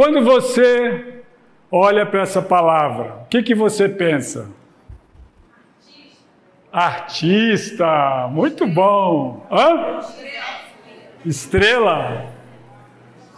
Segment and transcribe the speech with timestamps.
[0.00, 1.22] Quando você
[1.70, 4.48] olha para essa palavra, o que, que você pensa?
[6.72, 9.46] Artista, muito bom.
[9.50, 10.00] Hã?
[11.22, 12.32] Estrela.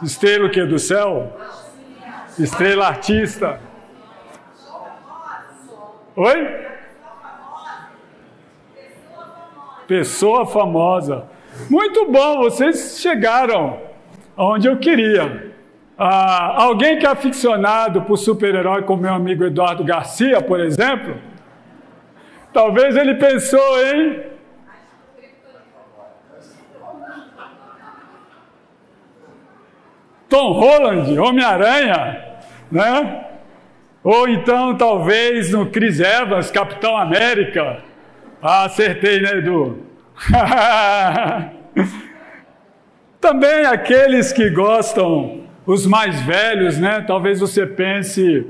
[0.05, 1.37] Estrela o que do céu?
[2.39, 3.59] Estrela artista.
[6.15, 6.67] Oi?
[9.89, 11.25] Pessoa famosa.
[11.69, 13.81] Muito bom, vocês chegaram
[14.37, 15.52] onde eu queria.
[16.05, 21.17] Ah, alguém que é aficionado por super-herói, como meu amigo Eduardo Garcia, por exemplo,
[22.53, 24.21] talvez ele pensou em.
[30.29, 32.25] Tom Holland, Homem-Aranha,
[32.69, 33.27] né?
[34.03, 37.81] Ou então, talvez, no Chris Evans, Capitão América.
[38.43, 39.87] Ah, acertei, né, Edu?
[43.21, 47.05] Também aqueles que gostam, os mais velhos, né?
[47.07, 48.47] Talvez você pense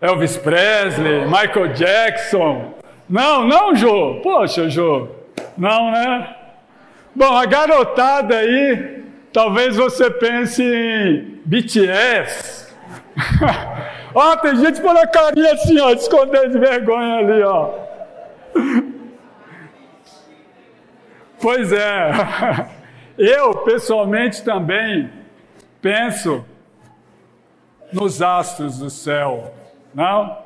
[0.00, 2.74] Elvis Presley, Michael Jackson.
[3.08, 4.20] Não, não, Jô.
[4.22, 5.08] Poxa, Jô.
[5.56, 6.36] Não, né?
[7.14, 12.70] Bom, a garotada aí, talvez você pense em BTS.
[14.14, 17.70] ó, tem gente por a carinha assim, ó, escondendo de vergonha ali, ó.
[21.40, 22.10] Pois é.
[23.18, 25.10] Eu, pessoalmente, também
[25.80, 26.44] penso
[27.92, 29.54] nos astros do céu,
[29.94, 30.38] não?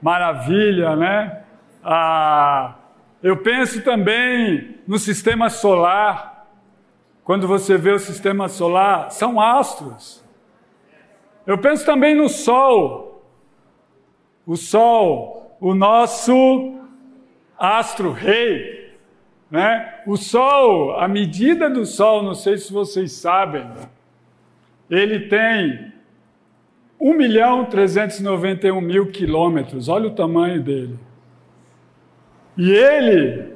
[0.00, 1.44] Maravilha, né?
[1.82, 2.74] Ah,
[3.22, 6.48] eu penso também no sistema solar.
[7.24, 10.22] Quando você vê o sistema solar, são astros.
[11.46, 13.24] Eu penso também no Sol.
[14.44, 16.80] O Sol, o nosso
[17.56, 18.96] astro-rei.
[19.48, 20.02] Né?
[20.06, 23.70] O Sol, a medida do Sol, não sei se vocês sabem,
[24.94, 25.90] ele tem
[27.00, 30.98] 1 milhão 391 mil quilômetros, olha o tamanho dele.
[32.56, 33.54] E ele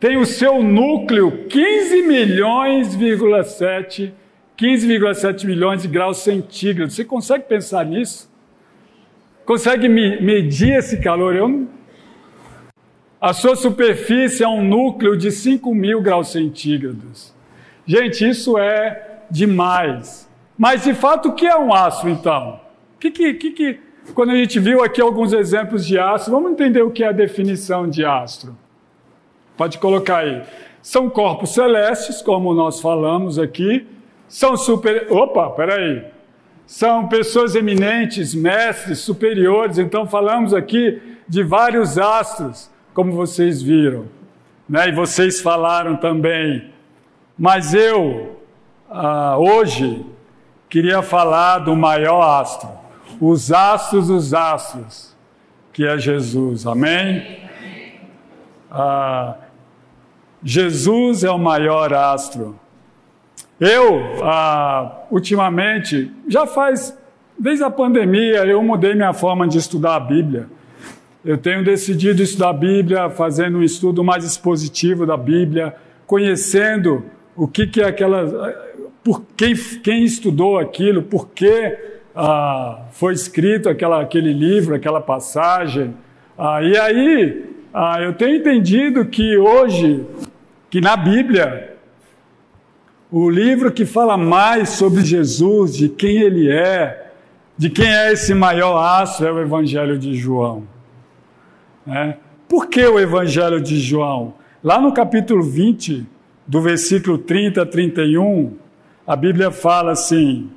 [0.00, 6.94] tem o seu núcleo 15 milhões, 15,7 milhões de graus centígrados.
[6.94, 8.32] Você consegue pensar nisso?
[9.44, 11.36] Consegue medir esse calor?
[11.36, 11.68] Eu não
[13.24, 17.34] a sua superfície é um núcleo de 5 mil graus centígrados.
[17.86, 20.28] Gente, isso é demais.
[20.56, 22.60] Mas de fato, o que é um aço então?
[23.00, 23.80] Que, que, que, que,
[24.14, 27.12] quando a gente viu aqui alguns exemplos de aço, vamos entender o que é a
[27.12, 28.56] definição de astro.
[29.56, 30.42] Pode colocar aí.
[30.82, 33.86] São corpos celestes, como nós falamos aqui.
[34.28, 35.10] São super.
[35.10, 36.04] Opa, peraí.
[36.66, 39.78] São pessoas eminentes, mestres, superiores.
[39.78, 44.06] Então, falamos aqui de vários astros como vocês viram,
[44.68, 44.88] né?
[44.88, 46.70] e vocês falaram também.
[47.36, 48.33] Mas eu,
[48.96, 50.06] ah, hoje,
[50.70, 52.68] queria falar do maior astro,
[53.20, 55.16] os astros dos astros,
[55.72, 57.40] que é Jesus, amém?
[58.70, 59.34] Ah,
[60.44, 62.56] Jesus é o maior astro.
[63.58, 66.96] Eu, ah, ultimamente, já faz,
[67.36, 70.46] desde a pandemia, eu mudei minha forma de estudar a Bíblia.
[71.24, 75.74] Eu tenho decidido estudar a Bíblia, fazendo um estudo mais expositivo da Bíblia,
[76.06, 77.04] conhecendo
[77.36, 78.64] o que, que é aquela.
[79.04, 81.76] Por quem, quem estudou aquilo, por que
[82.16, 85.94] ah, foi escrito aquela, aquele livro, aquela passagem.
[86.38, 90.06] Ah, e aí, ah, eu tenho entendido que hoje,
[90.70, 91.76] que na Bíblia,
[93.10, 97.12] o livro que fala mais sobre Jesus, de quem ele é,
[97.58, 100.64] de quem é esse maior astro, é o Evangelho de João.
[101.86, 102.16] Né?
[102.48, 104.34] Por que o Evangelho de João?
[104.62, 106.06] Lá no capítulo 20,
[106.46, 108.63] do versículo 30 a 31,
[109.06, 110.50] a Bíblia fala assim: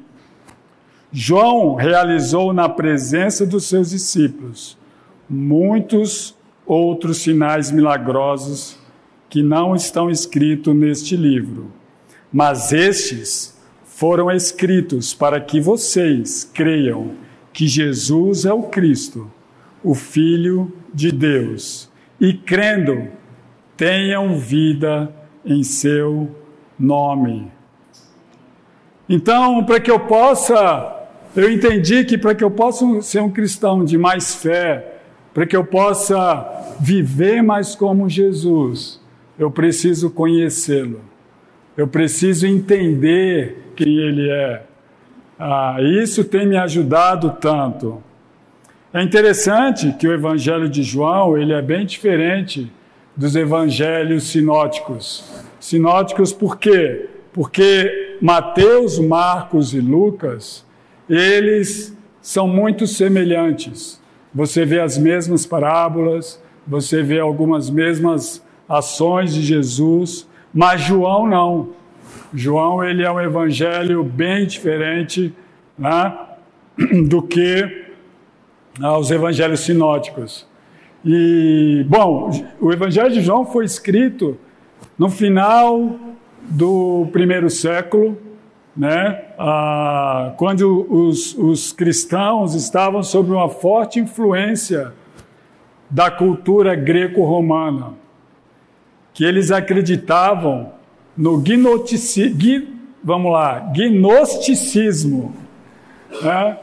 [1.12, 4.78] João realizou na presença dos seus discípulos
[5.30, 6.36] muitos
[6.66, 8.78] outros sinais milagrosos
[9.30, 11.72] que não estão escritos neste livro,
[12.32, 17.12] mas estes foram escritos para que vocês creiam
[17.52, 19.30] que Jesus é o Cristo,
[19.84, 21.90] o Filho de Deus
[22.20, 23.08] e crendo
[23.76, 25.14] tenham vida
[25.46, 26.36] em seu
[26.80, 27.57] nome.
[29.10, 30.96] Então, para que eu possa,
[31.36, 34.96] eu entendi que para que eu possa ser um cristão de mais fé,
[35.34, 39.00] para que eu possa viver mais como Jesus,
[39.38, 41.02] eu preciso conhecê-lo.
[41.78, 44.64] Eu preciso entender quem ele é.
[45.40, 48.02] Ah, isso tem me ajudado tanto.
[48.92, 52.72] É interessante que o Evangelho de João ele é bem diferente
[53.16, 55.24] dos evangelhos sinóticos.
[55.60, 57.10] Sinóticos por quê?
[57.34, 60.66] Porque Mateus, Marcos e Lucas
[61.10, 64.02] eles são muito semelhantes.
[64.34, 71.70] Você vê as mesmas parábolas, você vê algumas mesmas ações de Jesus, mas João não.
[72.34, 75.34] João ele é um evangelho bem diferente
[75.78, 76.14] né,
[77.08, 77.88] do que
[78.82, 80.46] ah, os evangelhos sinóticos.
[81.06, 82.30] E, bom,
[82.60, 84.38] o evangelho de João foi escrito
[85.00, 85.98] no final
[86.48, 88.18] do primeiro século,
[88.76, 94.94] né, ah, quando os, os cristãos estavam sob uma forte influência
[95.90, 97.94] da cultura greco-romana,
[99.14, 100.72] que eles acreditavam
[101.18, 102.68] no gnosticismo,
[103.04, 105.36] vamos lá, gnosticismo.
[106.22, 106.58] Né?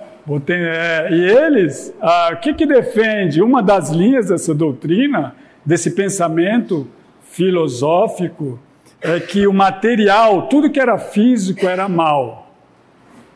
[0.49, 3.43] É, e eles, ah, o que, que defende?
[3.43, 5.35] Uma das linhas dessa doutrina,
[5.67, 6.87] desse pensamento
[7.23, 8.59] filosófico,
[9.05, 12.51] é que o material, tudo que era físico era mal,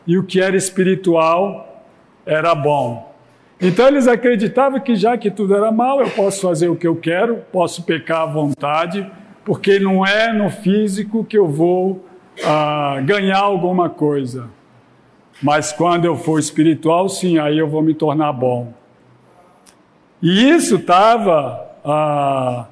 [0.07, 1.85] e o que era espiritual
[2.25, 3.13] era bom.
[3.61, 6.95] Então eles acreditavam que já que tudo era mal, eu posso fazer o que eu
[6.95, 9.07] quero, posso pecar à vontade,
[9.45, 12.03] porque não é no físico que eu vou
[12.43, 14.49] ah, ganhar alguma coisa.
[15.39, 18.73] Mas quando eu for espiritual, sim, aí eu vou me tornar bom.
[20.19, 22.65] E isso estava ah,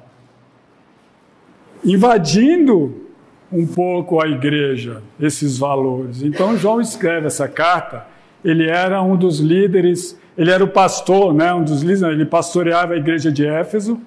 [1.84, 3.08] invadindo
[3.50, 6.22] um pouco a igreja, esses valores.
[6.22, 8.06] Então, João escreve essa carta.
[8.44, 12.94] Ele era um dos líderes, ele era o pastor, né, um dos líderes, ele pastoreava
[12.94, 13.98] a igreja de Éfeso,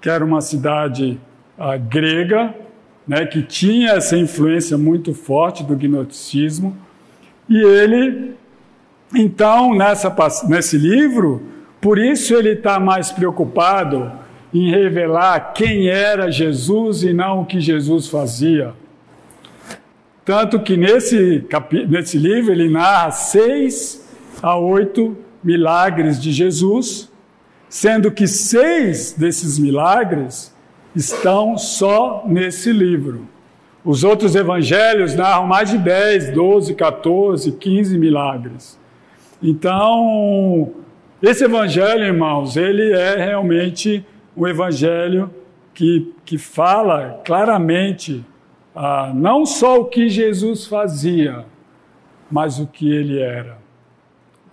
[0.00, 1.18] que era uma cidade
[1.58, 2.54] ah, grega,
[3.06, 6.76] né, que tinha essa influência muito forte do gnosticismo.
[7.48, 8.34] E ele,
[9.14, 10.14] então, nessa,
[10.48, 11.42] nesse livro,
[11.80, 14.12] por isso ele está mais preocupado
[14.52, 18.74] em revelar quem era Jesus e não o que Jesus fazia.
[20.24, 21.44] Tanto que nesse,
[21.88, 24.08] nesse livro ele narra seis
[24.42, 27.10] a oito milagres de Jesus,
[27.68, 30.54] sendo que seis desses milagres
[30.94, 33.26] estão só nesse livro.
[33.84, 38.78] Os outros evangelhos narram mais de 10, 12, 14, 15 milagres.
[39.42, 40.72] Então,
[41.20, 44.04] esse evangelho, irmãos, ele é realmente
[44.36, 45.30] um evangelho
[45.74, 48.24] que, que fala claramente
[48.74, 51.44] ah, não só o que Jesus fazia,
[52.30, 53.58] mas o que ele era.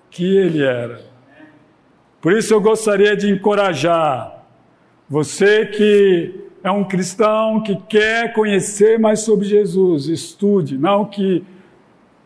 [0.07, 1.01] O que ele era.
[2.21, 4.39] Por isso eu gostaria de encorajar
[5.09, 11.43] você que é um cristão que quer conhecer mais sobre Jesus, estude, não que,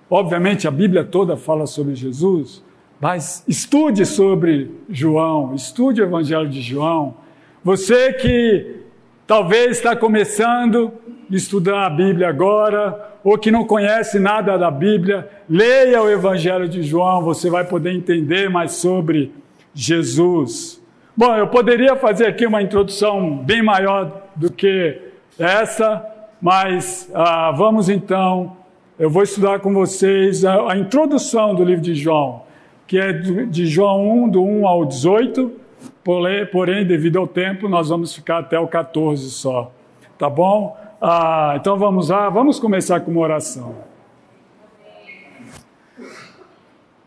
[0.10, 2.62] obviamente, a Bíblia toda fala sobre Jesus,
[3.00, 7.16] mas estude sobre João, estude o Evangelho de João.
[7.64, 8.82] Você que
[9.26, 10.92] talvez está começando
[11.32, 16.68] a estudar a Bíblia agora, ou que não conhece nada da Bíblia, leia o Evangelho
[16.68, 19.32] de João, você vai poder entender mais sobre
[19.74, 20.84] Jesus.
[21.16, 25.00] Bom, eu poderia fazer aqui uma introdução bem maior do que
[25.40, 26.06] essa,
[26.42, 28.58] mas ah, vamos então,
[29.00, 32.42] eu vou estudar com vocês a, a, introdução do livro de João,
[32.86, 35.63] que é de João 1, do 1 ao 18,
[36.04, 39.72] porém, devido ao tempo, nós vamos ficar até o 14 só,
[40.18, 40.78] tá bom?
[41.02, 43.76] Ah, então vamos lá, vamos começar com uma oração.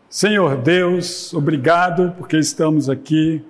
[0.09, 3.43] Senhor Deus, obrigado porque estamos aqui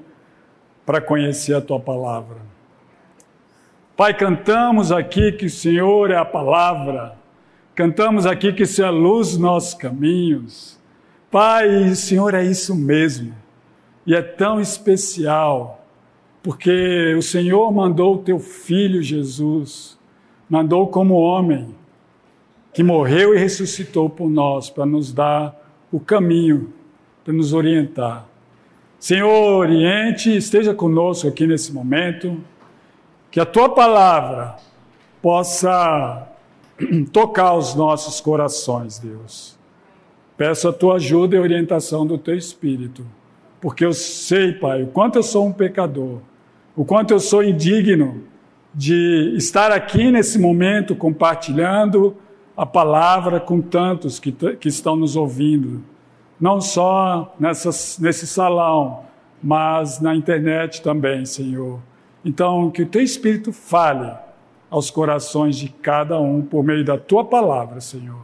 [0.85, 2.37] para conhecer a tua palavra.
[3.95, 7.15] Pai, cantamos aqui que o Senhor é a palavra,
[7.73, 10.79] cantamos aqui que isso é a luz dos nossos caminhos.
[11.31, 13.33] Pai, o Senhor é isso mesmo,
[14.07, 15.85] e é tão especial,
[16.41, 19.99] porque o Senhor mandou o teu filho Jesus,
[20.49, 21.75] mandou como homem,
[22.73, 25.53] que morreu e ressuscitou por nós, para nos dar
[25.91, 26.73] o caminho,
[27.25, 28.25] para nos orientar.
[28.97, 32.39] Senhor, oriente, esteja conosco aqui nesse momento,
[33.29, 34.55] que a tua palavra
[35.21, 36.29] possa
[37.11, 39.57] tocar os nossos corações, Deus.
[40.37, 43.05] Peço a tua ajuda e orientação do teu espírito,
[43.59, 46.19] porque eu sei, Pai, o quanto eu sou um pecador,
[46.75, 48.23] o quanto eu sou indigno
[48.73, 52.15] de estar aqui nesse momento compartilhando
[52.55, 55.83] a palavra com tantos que, que estão nos ouvindo
[56.39, 59.03] não só nesse salão,
[59.41, 61.79] mas na internet também, Senhor.
[62.23, 64.11] Então, que o teu Espírito fale
[64.69, 68.21] aos corações de cada um por meio da tua palavra, Senhor.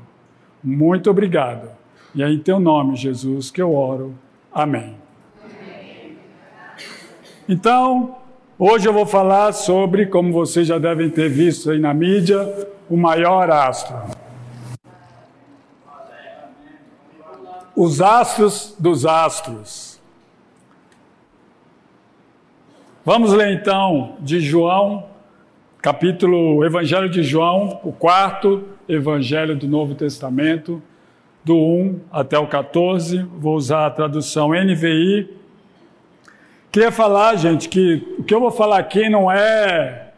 [0.63, 1.69] Muito obrigado.
[2.13, 4.13] E é em teu nome, Jesus, que eu oro.
[4.53, 5.02] Amém.
[7.47, 8.17] Então,
[8.57, 12.97] hoje eu vou falar sobre, como vocês já devem ter visto aí na mídia, o
[12.97, 13.95] maior astro.
[17.75, 19.99] os astros dos astros.
[23.03, 25.07] Vamos ler então de João,
[25.81, 30.81] capítulo Evangelho de João, o quarto Evangelho do Novo Testamento,
[31.43, 33.25] do 1 até o 14.
[33.37, 35.42] Vou usar a tradução NVI.
[36.73, 40.11] Queria falar, gente, que o que eu vou falar aqui não é.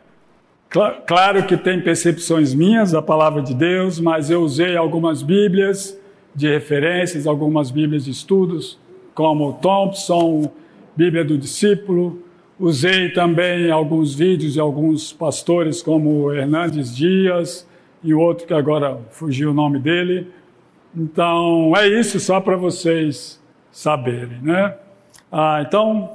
[1.06, 6.00] Claro que tem percepções minhas da palavra de Deus, mas eu usei algumas Bíblias
[6.34, 8.80] de referências, algumas Bíblias de estudos,
[9.14, 10.50] como Thompson,
[10.96, 12.24] Bíblia do Discípulo.
[12.58, 17.68] Usei também alguns vídeos de alguns pastores, como Hernandes Dias
[18.02, 20.32] e outro que agora fugiu o nome dele.
[20.96, 23.44] Então, é isso só para vocês
[23.74, 24.74] saberem, né?
[25.30, 26.15] Ah, então,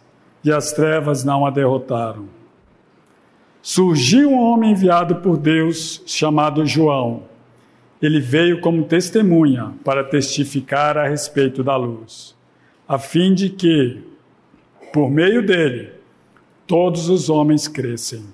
[0.43, 2.27] e as trevas não a derrotaram.
[3.61, 7.23] Surgiu um homem enviado por Deus, chamado João
[8.01, 12.35] ele veio como testemunha para testificar a respeito da luz,
[12.87, 14.01] a fim de que,
[14.91, 15.91] por meio dele,
[16.65, 18.25] todos os homens crescem.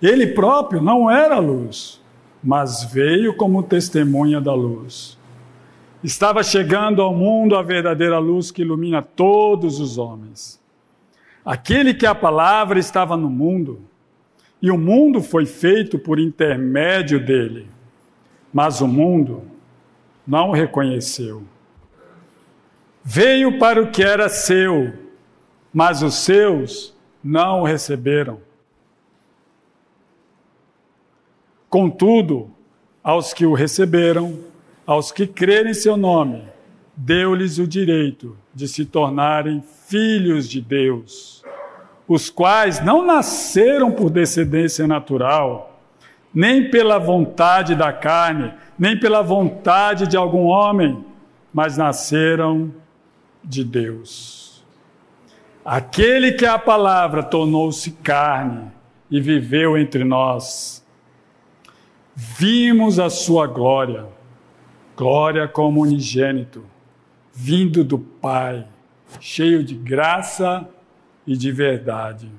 [0.00, 2.00] Ele próprio não era luz,
[2.42, 5.18] mas veio como testemunha da luz.
[6.02, 10.60] Estava chegando ao mundo a verdadeira luz que ilumina todos os homens.
[11.44, 13.80] Aquele que a palavra estava no mundo,
[14.60, 17.68] e o mundo foi feito por intermédio dele
[18.52, 19.44] mas o mundo
[20.26, 21.42] não o reconheceu.
[23.02, 24.92] Veio para o que era seu,
[25.72, 26.94] mas os seus
[27.24, 28.40] não o receberam.
[31.68, 32.50] Contudo,
[33.02, 34.38] aos que o receberam,
[34.86, 36.42] aos que crerem em seu nome,
[36.96, 41.42] deu-lhes o direito de se tornarem filhos de Deus,
[42.06, 45.80] os quais não nasceram por descendência natural,
[46.34, 51.04] nem pela vontade da carne, nem pela vontade de algum homem,
[51.52, 52.72] mas nasceram
[53.44, 54.64] de Deus.
[55.64, 58.70] Aquele que a palavra tornou-se carne
[59.10, 60.84] e viveu entre nós.
[62.14, 64.06] Vimos a sua glória,
[64.96, 66.64] glória como unigênito,
[67.32, 68.66] vindo do Pai,
[69.20, 70.68] cheio de graça
[71.26, 72.30] e de verdade.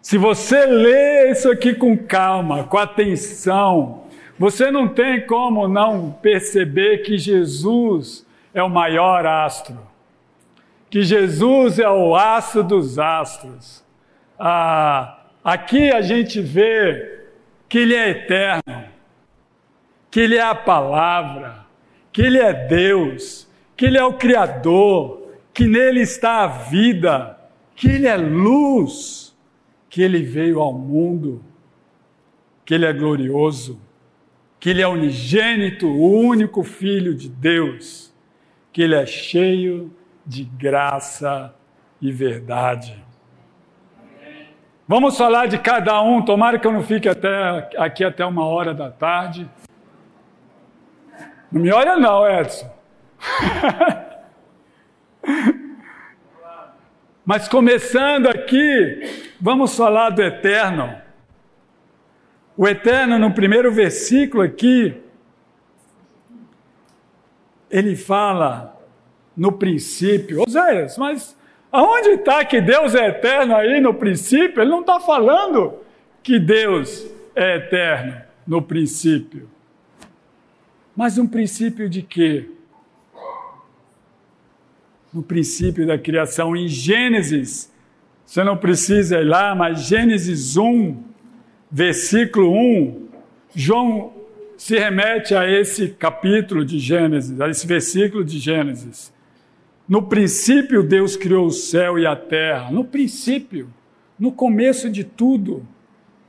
[0.00, 4.04] Se você lê isso aqui com calma, com atenção,
[4.38, 9.78] você não tem como não perceber que Jesus é o maior astro,
[10.90, 13.82] que Jesus é o astro dos astros.
[14.38, 17.22] Ah, aqui a gente vê
[17.68, 18.84] que Ele é eterno,
[20.14, 21.66] que Ele é a palavra,
[22.12, 27.36] que Ele é Deus, que Ele é o Criador, que nele está a vida,
[27.74, 29.24] que Ele é luz
[29.94, 31.40] que ele veio ao mundo,
[32.64, 33.80] que ele é glorioso,
[34.58, 38.12] que ele é unigênito, o único filho de Deus,
[38.72, 39.94] que ele é cheio
[40.26, 41.54] de graça
[42.02, 43.00] e verdade.
[44.88, 48.74] Vamos falar de cada um, tomara que eu não fique até, aqui até uma hora
[48.74, 49.48] da tarde.
[51.54, 52.68] Não me olha não, Edson.
[57.24, 61.00] Mas começando aqui, vamos falar do eterno.
[62.56, 65.00] O eterno, no primeiro versículo aqui,
[67.70, 68.76] ele fala
[69.36, 70.42] no princípio.
[70.42, 71.38] Oséias, mas
[71.70, 74.60] aonde está que Deus é eterno aí no princípio?
[74.60, 75.78] Ele não está falando
[76.20, 79.53] que Deus é eterno no princípio.
[80.96, 82.48] Mas um princípio de quê?
[85.14, 87.72] no princípio da criação, em Gênesis.
[88.26, 90.96] Você não precisa ir lá, mas Gênesis 1,
[91.70, 93.08] versículo 1,
[93.54, 94.12] João
[94.58, 99.12] se remete a esse capítulo de Gênesis, a esse versículo de Gênesis.
[99.88, 102.72] No princípio, Deus criou o céu e a terra.
[102.72, 103.68] No princípio,
[104.18, 105.64] no começo de tudo.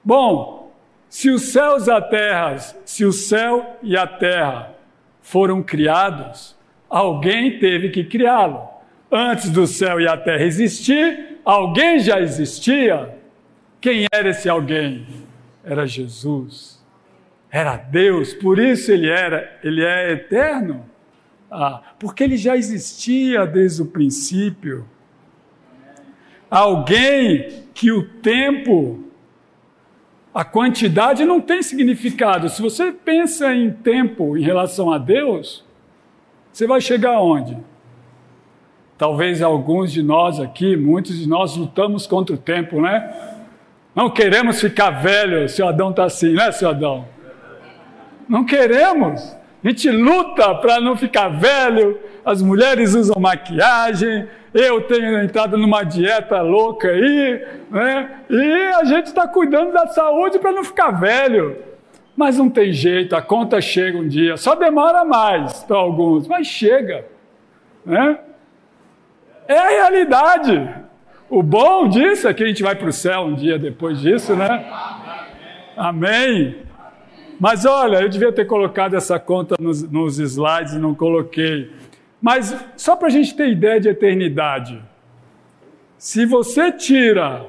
[0.03, 0.64] Bom,
[1.15, 4.75] se os céus e a terra, se o céu e a terra
[5.21, 6.57] foram criados,
[6.89, 8.67] alguém teve que criá-lo
[9.09, 13.17] antes do céu e a terra existir, alguém já existia.
[13.79, 15.07] Quem era esse alguém?
[15.63, 16.83] Era Jesus.
[17.49, 20.85] era Deus, por isso ele era, ele é eterno.
[21.49, 24.85] Ah, porque ele já existia desde o princípio.
[26.51, 29.05] Alguém que o tempo,
[30.35, 32.49] a quantidade não tem significado.
[32.49, 35.63] Se você pensa em tempo em relação a Deus,
[36.51, 37.57] você vai chegar aonde?
[38.97, 43.15] Talvez alguns de nós aqui, muitos de nós lutamos contra o tempo, né?
[43.95, 47.07] Não queremos ficar velho, seu Adão está assim, né, seu Adão?
[48.27, 49.37] Não queremos.
[49.63, 55.83] A gente luta para não ficar velho, as mulheres usam maquiagem, eu tenho entrado numa
[55.83, 58.21] dieta louca aí, né?
[58.29, 61.57] E a gente está cuidando da saúde para não ficar velho.
[62.15, 66.47] Mas não tem jeito, a conta chega um dia, só demora mais para alguns, mas
[66.47, 67.05] chega,
[67.85, 68.17] né?
[69.45, 70.73] É a realidade.
[71.29, 74.33] O bom disso é que a gente vai para o céu um dia depois disso,
[74.33, 74.65] né?
[75.75, 76.55] Amém.
[77.37, 81.69] Mas olha, eu devia ter colocado essa conta nos, nos slides e não coloquei.
[82.25, 84.81] Mas só para a gente ter ideia de eternidade.
[85.95, 87.45] Se você tira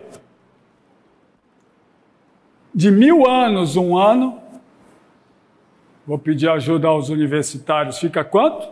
[2.74, 4.38] de mil anos um ano,
[6.06, 8.68] vou pedir ajuda aos universitários, fica quanto?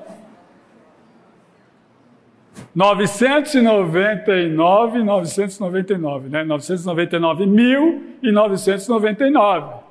[2.75, 6.45] 999, 999, né?
[6.45, 9.83] 999 mil e 999.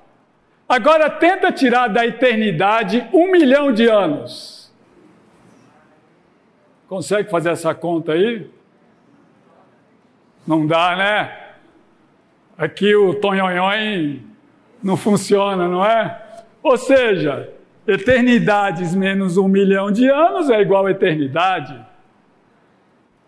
[0.70, 4.63] Agora tenta tirar da eternidade um milhão de anos.
[6.94, 8.48] Consegue fazer essa conta aí?
[10.46, 11.40] Não dá, né?
[12.56, 14.20] Aqui o tonhonhon
[14.84, 16.44] não funciona, não é?
[16.62, 17.52] Ou seja,
[17.88, 21.84] eternidades menos um milhão de anos é igual a eternidade.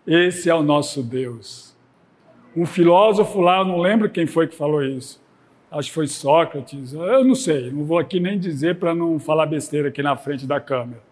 [0.06, 1.76] Esse é o nosso Deus.
[2.54, 5.20] Um filósofo lá, eu não lembro quem foi que falou isso
[5.68, 9.46] acho que foi Sócrates, eu não sei, não vou aqui nem dizer para não falar
[9.46, 11.02] besteira aqui na frente da câmera.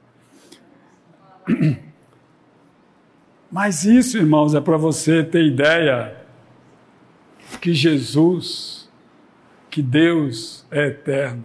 [3.54, 6.12] Mas isso, irmãos, é para você ter ideia
[7.60, 8.90] que Jesus,
[9.71, 11.45] que Deus é eterno.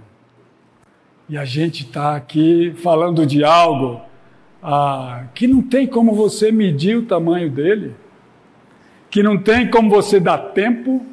[1.30, 4.02] E a gente está aqui falando de algo
[4.64, 7.94] ah, que não tem como você medir o tamanho dele,
[9.12, 11.06] que não tem como você dar tempo,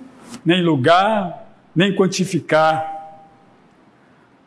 [0.43, 3.23] nem lugar, nem quantificar.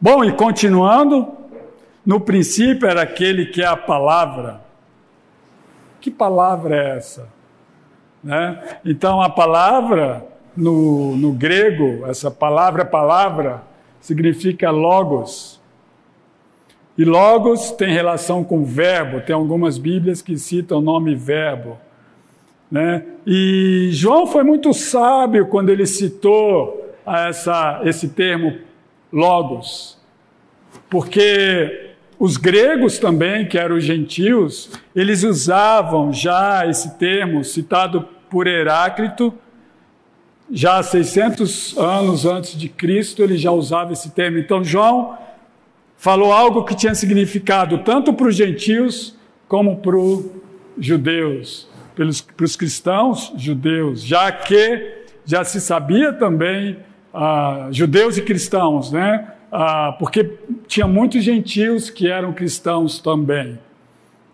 [0.01, 1.27] Bom, e continuando,
[2.03, 4.67] no princípio era aquele que é a palavra.
[5.99, 7.29] Que palavra é essa?
[8.23, 8.79] Né?
[8.85, 13.63] Então, a palavra, no, no grego, essa palavra, palavra,
[14.01, 15.59] significa logos.
[16.97, 21.77] E logos tem relação com verbo, tem algumas Bíblias que citam o nome verbo.
[22.69, 23.05] Né?
[23.25, 28.57] E João foi muito sábio quando ele citou essa, esse termo
[29.11, 29.97] logos,
[30.89, 31.88] porque
[32.19, 39.33] os gregos também, que eram os gentios, eles usavam já esse termo citado por Heráclito,
[40.51, 44.37] já 600 anos antes de Cristo, ele já usava esse termo.
[44.37, 45.17] Então, João
[45.95, 49.15] falou algo que tinha significado tanto para os gentios
[49.47, 50.25] como para os
[50.77, 56.77] judeus, pelos, para os cristãos judeus, já que já se sabia também
[57.13, 59.27] ah, judeus e cristãos, né?
[59.51, 60.37] Ah, porque
[60.69, 63.57] tinha muitos gentios que eram cristãos também.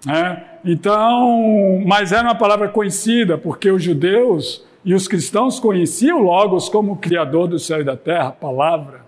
[0.06, 0.44] Né?
[0.66, 6.98] Então, mas era uma palavra conhecida, porque os judeus e os cristãos conheciam Logos como
[6.98, 9.06] Criador do céu e da terra, a palavra.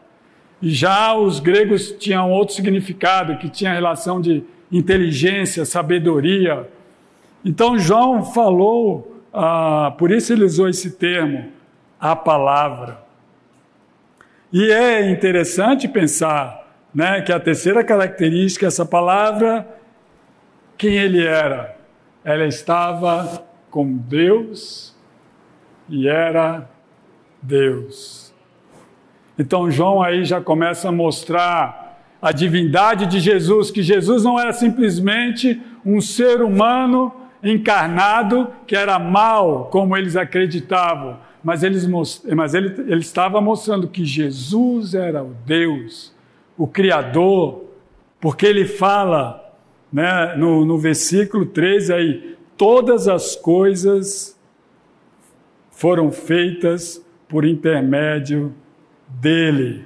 [0.61, 6.69] E já os gregos tinham outro significado, que tinha relação de inteligência, sabedoria.
[7.43, 11.51] Então, João falou, ah, por isso ele usou esse termo,
[11.99, 13.03] a palavra.
[14.51, 16.66] E é interessante pensar
[16.97, 19.67] né, que a terceira característica, essa palavra,
[20.75, 21.77] quem ele era?
[22.25, 24.97] Ela estava com Deus
[25.87, 26.67] e era
[27.39, 28.33] Deus.
[29.37, 34.51] Então João aí já começa a mostrar a divindade de Jesus, que Jesus não era
[34.51, 41.87] simplesmente um ser humano encarnado que era mal, como eles acreditavam, mas, eles,
[42.35, 46.16] mas ele, ele estava mostrando que Jesus era o Deus,
[46.57, 47.65] o Criador,
[48.19, 49.53] porque ele fala
[49.91, 54.37] né, no, no versículo 13 aí: todas as coisas
[55.71, 58.53] foram feitas por intermédio
[59.07, 59.85] dele.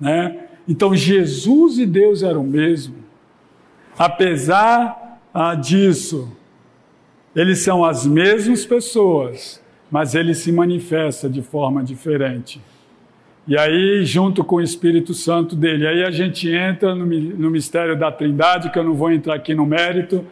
[0.00, 0.48] Né?
[0.68, 2.96] Então Jesus e Deus eram o mesmo.
[3.98, 6.30] Apesar ah, disso,
[7.34, 12.60] eles são as mesmas pessoas, mas ele se manifesta de forma diferente.
[13.46, 17.98] E aí, junto com o Espírito Santo dele, aí a gente entra no, no mistério
[17.98, 20.24] da Trindade, que eu não vou entrar aqui no mérito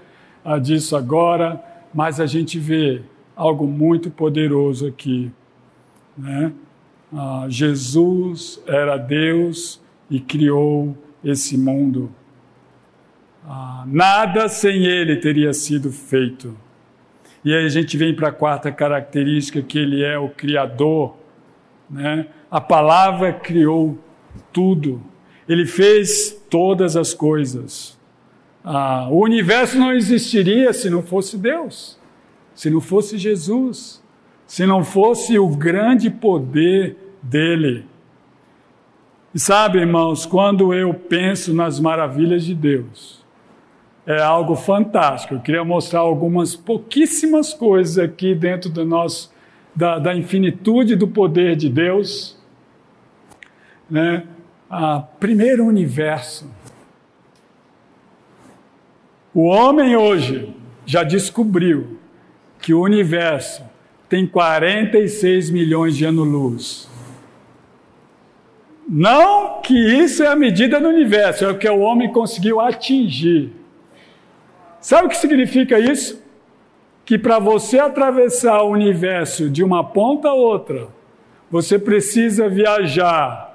[0.44, 3.02] ah, disso agora, mas a gente vê
[3.36, 5.30] algo muito poderoso aqui.
[6.16, 6.52] Né?
[7.12, 12.10] Ah, Jesus era Deus e criou esse mundo.
[13.46, 16.56] Ah, nada sem ele teria sido feito.
[17.44, 21.16] E aí a gente vem para a quarta característica, que ele é o Criador.
[21.92, 22.26] Né?
[22.50, 23.98] A palavra criou
[24.52, 25.02] tudo.
[25.46, 27.98] Ele fez todas as coisas.
[28.64, 31.98] Ah, o universo não existiria se não fosse Deus,
[32.54, 34.02] se não fosse Jesus,
[34.46, 37.86] se não fosse o grande poder dele.
[39.34, 43.24] E sabe, irmãos, quando eu penso nas maravilhas de Deus,
[44.06, 45.34] é algo fantástico.
[45.34, 49.31] Eu queria mostrar algumas pouquíssimas coisas aqui dentro do nosso,
[49.74, 52.40] da, da infinitude do poder de Deus
[53.92, 54.24] né?
[54.70, 56.50] Ah, primeiro universo.
[59.34, 60.56] O homem hoje
[60.86, 61.98] já descobriu
[62.58, 63.62] que o universo
[64.08, 66.88] tem 46 milhões de anos-luz.
[68.88, 73.52] Não que isso é a medida do universo, é o que o homem conseguiu atingir.
[74.80, 76.21] Sabe o que significa isso?
[77.04, 80.88] Que para você atravessar o universo de uma ponta a outra,
[81.50, 83.52] você precisa viajar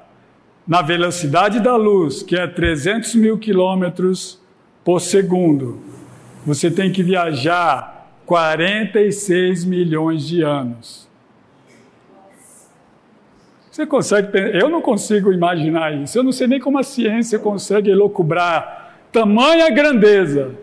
[0.67, 4.39] na velocidade da luz, que é 300 mil quilômetros
[4.83, 5.81] por segundo,
[6.45, 11.07] você tem que viajar 46 milhões de anos.
[13.69, 14.29] Você consegue.
[14.53, 16.17] Eu não consigo imaginar isso.
[16.17, 20.55] Eu não sei nem como a ciência consegue elocubrar tamanha grandeza.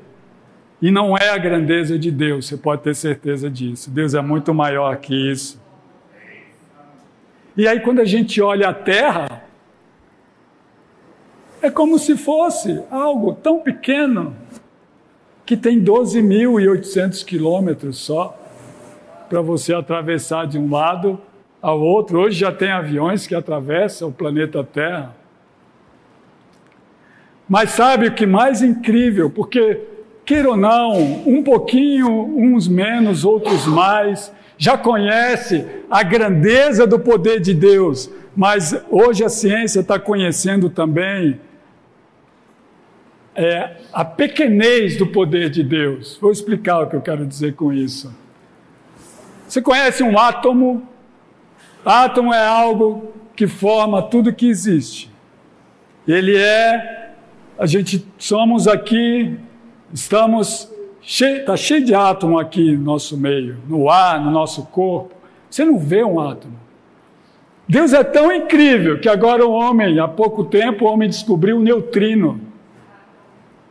[0.85, 3.91] E não é a grandeza de Deus, você pode ter certeza disso.
[3.91, 5.59] Deus é muito maior que isso.
[7.57, 9.45] E aí, quando a gente olha a Terra,
[11.63, 14.37] é como se fosse algo tão pequeno
[15.47, 18.39] que tem 12.800 quilômetros só
[19.31, 21.19] para você atravessar de um lado
[21.63, 22.21] ao outro.
[22.21, 25.17] Hoje já tem aviões que atravessam o planeta Terra.
[27.49, 29.31] Mas sabe o que mais incrível?
[29.31, 29.94] Porque,
[30.25, 30.93] queira ou não,
[31.27, 38.75] um pouquinho, uns menos, outros mais, já conhece a grandeza do poder de Deus, mas
[38.91, 41.39] hoje a ciência está conhecendo também
[43.35, 46.17] é a pequenez do poder de Deus.
[46.21, 48.15] Vou explicar o que eu quero dizer com isso.
[49.49, 50.89] Você conhece um átomo?
[51.85, 55.11] Átomo é algo que forma tudo que existe.
[56.07, 57.13] Ele é,
[57.59, 59.37] a gente somos aqui,
[59.95, 60.69] estamos
[61.01, 65.15] cheio, está cheio de átomo aqui no nosso meio, no ar, no nosso corpo.
[65.49, 66.59] Você não vê um átomo.
[67.69, 71.63] Deus é tão incrível que agora o homem, há pouco tempo, o homem descobriu o
[71.63, 72.41] neutrino.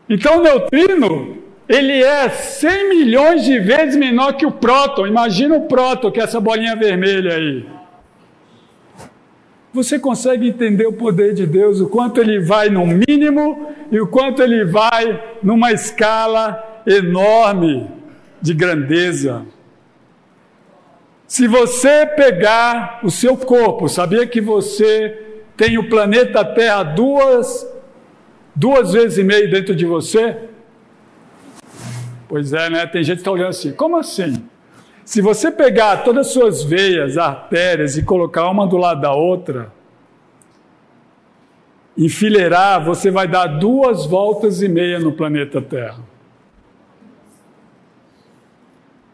[0.10, 5.06] Então o neutrino, ele é 100 milhões de vezes menor que o próton.
[5.06, 7.66] Imagina o próton, que é essa bolinha vermelha aí.
[9.74, 14.06] Você consegue entender o poder de Deus, o quanto ele vai no mínimo e o
[14.06, 17.90] quanto ele vai numa escala enorme
[18.40, 19.44] de grandeza.
[21.28, 27.68] Se você pegar o seu corpo, sabia que você tem o planeta Terra duas
[28.56, 30.38] duas vezes e meia dentro de você?
[32.28, 32.86] Pois é, né?
[32.86, 34.48] Tem gente que está olhando assim, como assim?
[35.06, 39.72] Se você pegar todas as suas veias, artérias e colocar uma do lado da outra,
[41.98, 46.00] enfileirar, você vai dar duas voltas e meia no planeta Terra.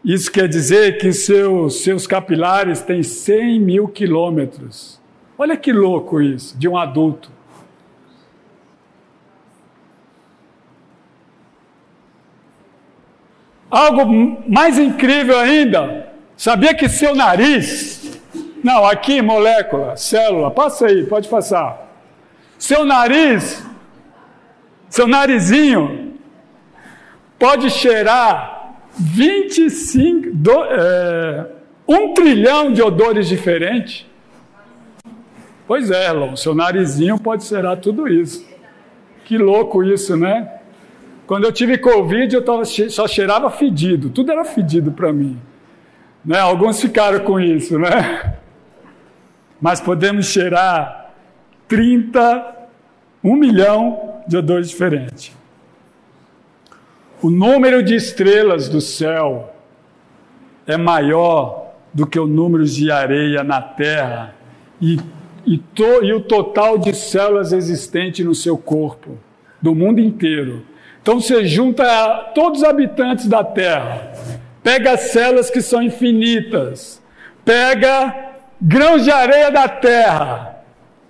[0.04, 4.98] Isso quer dizer que seus, seus capilares têm 100 mil quilômetros.
[5.36, 7.30] Olha que louco isso, de um adulto.
[13.70, 18.20] Algo mais incrível ainda, sabia que seu nariz,
[18.64, 21.88] não, aqui molécula, célula, passa aí, pode passar.
[22.58, 23.64] Seu nariz,
[24.88, 26.14] seu narizinho,
[27.38, 31.46] pode cheirar 25, do, é,
[31.86, 34.04] um trilhão de odores diferentes.
[35.66, 38.44] Pois é, Elon, seu narizinho pode cheirar tudo isso.
[39.24, 40.59] Que louco isso, né?
[41.30, 45.38] Quando eu tive Covid, eu tava, só cheirava fedido, tudo era fedido para mim.
[46.24, 46.36] Né?
[46.40, 48.34] Alguns ficaram com isso, né?
[49.60, 51.12] Mas podemos cheirar
[51.68, 52.68] 30,
[53.22, 55.32] 1 milhão de odores diferentes.
[57.22, 59.54] O número de estrelas do céu
[60.66, 64.34] é maior do que o número de areia na terra
[64.82, 64.98] e
[65.46, 69.16] e, to, e o total de células existentes no seu corpo,
[69.62, 70.68] do mundo inteiro.
[71.02, 74.12] Então você junta todos os habitantes da Terra,
[74.62, 77.02] pega as células que são infinitas,
[77.44, 80.62] pega grãos de areia da Terra,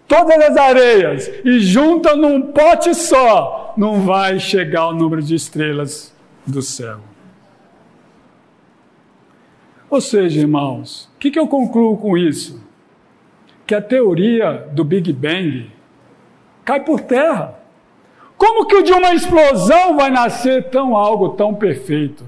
[0.06, 6.14] todas as areias, e junta num pote só, não vai chegar ao número de estrelas
[6.46, 7.00] do céu.
[9.88, 12.64] Ou seja, irmãos, o que, que eu concluo com isso?
[13.66, 15.68] Que a teoria do Big Bang
[16.64, 17.59] cai por terra.
[18.40, 22.24] Como que de uma explosão vai nascer tão algo tão perfeito?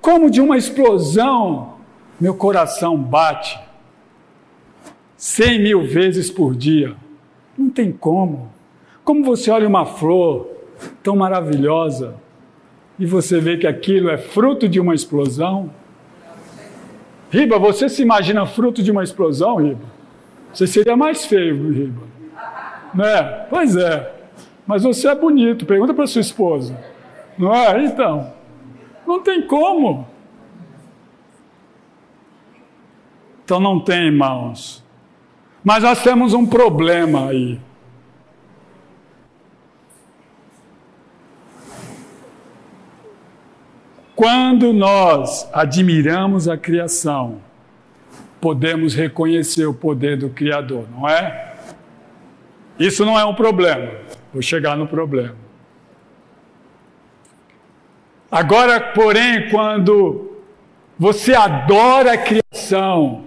[0.00, 1.74] Como de uma explosão
[2.18, 3.60] meu coração bate
[5.18, 6.96] cem mil vezes por dia?
[7.58, 8.50] Não tem como.
[9.04, 10.48] Como você olha uma flor
[11.02, 12.14] tão maravilhosa
[12.98, 15.70] e você vê que aquilo é fruto de uma explosão?
[17.30, 19.84] Riba, você se imagina fruto de uma explosão, Riba?
[20.54, 22.02] Você seria mais feio, Riba.
[22.94, 23.22] Né?
[23.50, 24.21] Pois é.
[24.66, 26.78] Mas você é bonito, pergunta para sua esposa.
[27.36, 27.84] Não é?
[27.84, 28.32] Então,
[29.06, 30.06] não tem como.
[33.44, 34.82] Então não tem, irmãos.
[35.64, 37.60] Mas nós temos um problema aí.
[44.14, 47.40] Quando nós admiramos a criação,
[48.40, 51.54] podemos reconhecer o poder do Criador, não é?
[52.78, 53.90] Isso não é um problema.
[54.32, 55.36] Vou chegar no problema.
[58.30, 60.38] Agora, porém, quando
[60.98, 63.24] você adora a criação,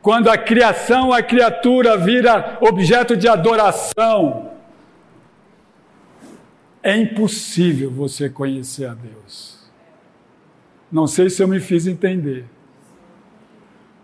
[0.00, 4.50] quando a criação, a criatura vira objeto de adoração,
[6.82, 9.70] é impossível você conhecer a Deus.
[10.90, 12.44] Não sei se eu me fiz entender.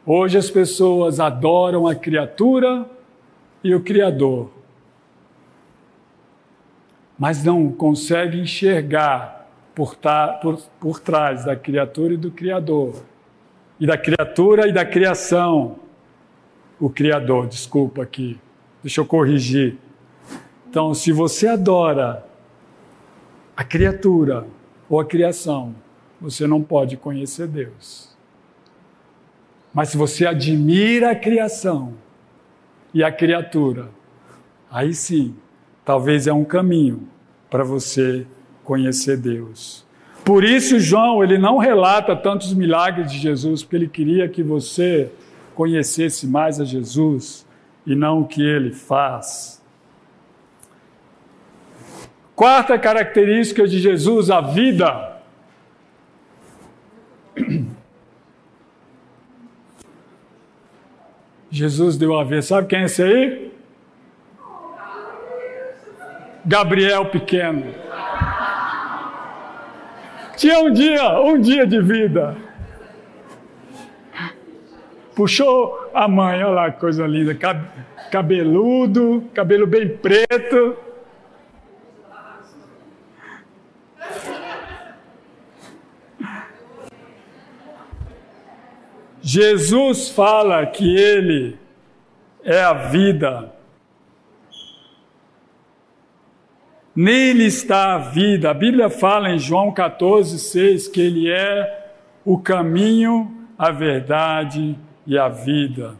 [0.06, 2.88] Hoje as pessoas adoram a criatura
[3.64, 4.57] e o Criador
[7.18, 9.96] mas não consegue enxergar por,
[10.40, 13.02] por, por trás da criatura e do Criador,
[13.80, 15.80] e da criatura e da criação,
[16.80, 18.38] o Criador, desculpa aqui,
[18.82, 19.76] deixa eu corrigir.
[20.70, 22.24] Então, se você adora
[23.56, 24.46] a criatura
[24.88, 25.74] ou a criação,
[26.20, 28.16] você não pode conhecer Deus.
[29.72, 31.94] Mas se você admira a criação
[32.92, 33.90] e a criatura,
[34.70, 35.34] aí sim
[35.88, 37.08] talvez é um caminho
[37.48, 38.26] para você
[38.62, 39.86] conhecer Deus.
[40.22, 45.10] Por isso João, ele não relata tantos milagres de Jesus, porque ele queria que você
[45.54, 47.46] conhecesse mais a Jesus
[47.86, 49.62] e não o que ele faz.
[52.36, 55.22] Quarta característica de Jesus, a vida.
[61.50, 62.42] Jesus deu a ver.
[62.42, 63.47] Sabe quem é esse aí?
[66.48, 67.74] Gabriel pequeno.
[70.34, 72.34] Tinha um dia, um dia de vida.
[75.14, 77.36] Puxou a mãe, olha lá que coisa linda,
[78.10, 80.74] cabeludo, cabelo bem preto.
[89.20, 91.58] Jesus fala que Ele
[92.42, 93.57] é a vida.
[97.00, 98.50] Nele está a vida.
[98.50, 101.92] A Bíblia fala em João 14, 6 que Ele é
[102.24, 105.94] o caminho, a verdade e a vida.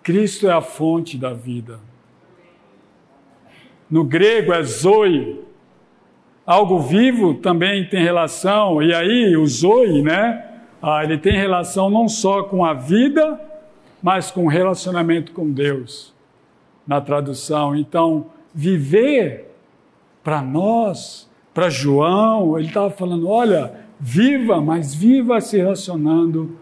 [0.00, 1.80] Cristo é a fonte da vida.
[3.90, 5.40] No grego é zoe.
[6.46, 10.60] Algo vivo também tem relação, e aí o zoe, né?
[10.80, 13.40] Ah, ele tem relação não só com a vida,
[14.00, 16.14] mas com o relacionamento com Deus,
[16.86, 17.74] na tradução.
[17.74, 19.47] Então, viver
[20.28, 26.54] para nós, para João, ele estava falando: olha, viva, mas viva se relacionando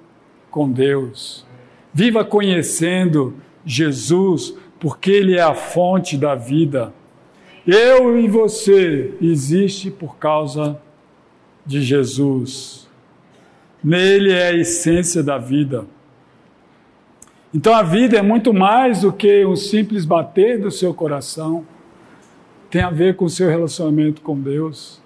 [0.53, 1.45] com Deus.
[1.93, 6.95] Viva conhecendo Jesus, porque Ele é a fonte da vida.
[7.67, 10.81] Eu e você existe por causa
[11.67, 12.89] de Jesus.
[13.83, 15.87] Nele é a essência da vida.
[17.53, 21.67] Então a vida é muito mais do que um simples bater do seu coração
[22.77, 25.01] tem a ver com o seu relacionamento com Deus.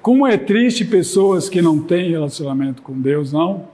[0.00, 3.64] Como é triste pessoas que não têm relacionamento com Deus, não?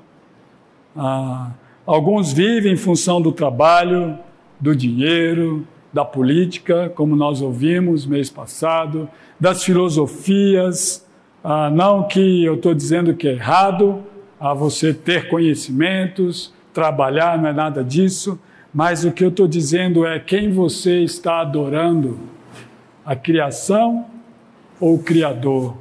[0.97, 1.51] Ah,
[1.85, 4.19] alguns vivem em função do trabalho,
[4.59, 9.07] do dinheiro, da política, como nós ouvimos mês passado,
[9.39, 11.07] das filosofias.
[11.45, 14.03] Ah, não que eu estou dizendo que é errado
[14.41, 18.41] a você ter conhecimentos, trabalhar, não é nada disso,
[18.73, 22.36] mas o que eu estou dizendo é quem você está adorando,
[23.07, 24.07] a criação
[24.81, 25.77] ou o Criador?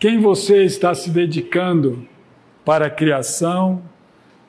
[0.00, 2.04] Quem você está se dedicando
[2.64, 3.80] para a criação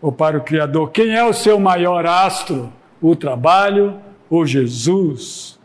[0.01, 0.89] ou para o Criador?
[0.89, 2.73] Quem é o seu maior astro?
[2.99, 3.95] O trabalho
[4.27, 5.59] ou Jesus?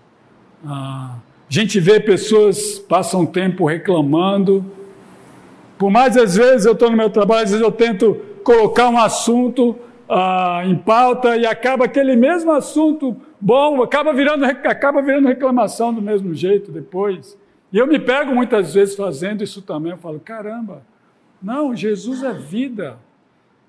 [0.62, 1.14] Ah,
[1.48, 4.62] a gente vê pessoas passam tempo reclamando.
[5.78, 8.14] Por mais às vezes eu estou no meu trabalho, às vezes eu tento
[8.44, 9.74] colocar um assunto
[10.08, 16.00] ah, em pauta e acaba aquele mesmo assunto bom, acaba virando, acaba virando reclamação do
[16.00, 17.38] mesmo jeito depois.
[17.72, 19.92] E eu me pego muitas vezes fazendo isso também.
[19.92, 20.82] Eu falo, caramba,
[21.42, 22.98] não, Jesus é vida.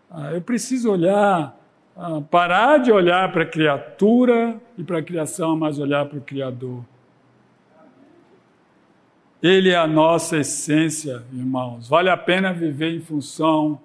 [0.10, 1.56] Ah, eu preciso olhar,
[1.96, 6.22] ah, parar de olhar para a criatura e para a criação, mas olhar para o
[6.22, 6.84] Criador.
[9.42, 11.88] Ele é a nossa essência, irmãos.
[11.88, 13.80] Vale a pena viver em função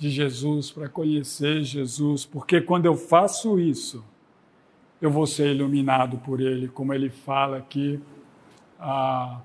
[0.00, 4.02] de Jesus, para conhecer Jesus, porque quando eu faço isso,
[5.00, 8.00] eu vou ser iluminado por Ele, como ele fala aqui
[8.78, 9.40] ah,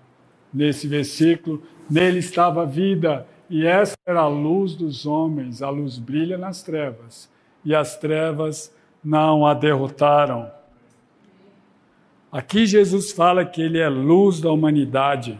[0.53, 1.61] nesse versículo.
[1.89, 5.61] Nele estava a vida, e essa era a luz dos homens.
[5.61, 7.29] A luz brilha nas trevas,
[7.63, 10.49] e as trevas não a derrotaram.
[12.31, 15.37] Aqui Jesus fala que ele é luz da humanidade.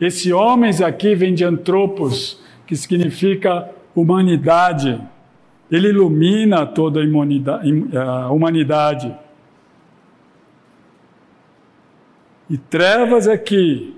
[0.00, 5.00] Esse homens aqui vem de antropos, que significa humanidade.
[5.70, 9.14] Ele ilumina toda a humanidade.
[12.48, 13.94] E trevas aqui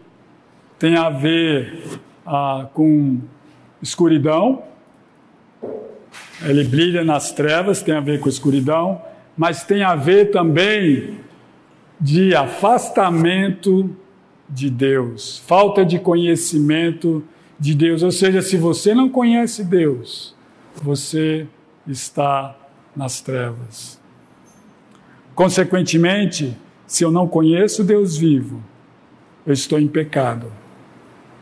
[0.79, 3.21] tem a ver ah, com
[3.81, 4.63] escuridão.
[6.43, 9.01] Ele brilha nas trevas, tem a ver com escuridão,
[9.37, 11.19] mas tem a ver também
[12.01, 13.97] de afastamento
[14.49, 17.25] de Deus, falta de conhecimento
[17.63, 18.03] de Deus.
[18.03, 20.35] Ou seja, se você não conhece Deus,
[20.83, 21.47] você
[21.87, 22.57] está
[22.95, 24.01] nas trevas.
[25.33, 26.57] Consequentemente,
[26.89, 28.61] se eu não conheço Deus vivo,
[29.47, 30.53] eu estou em pecado,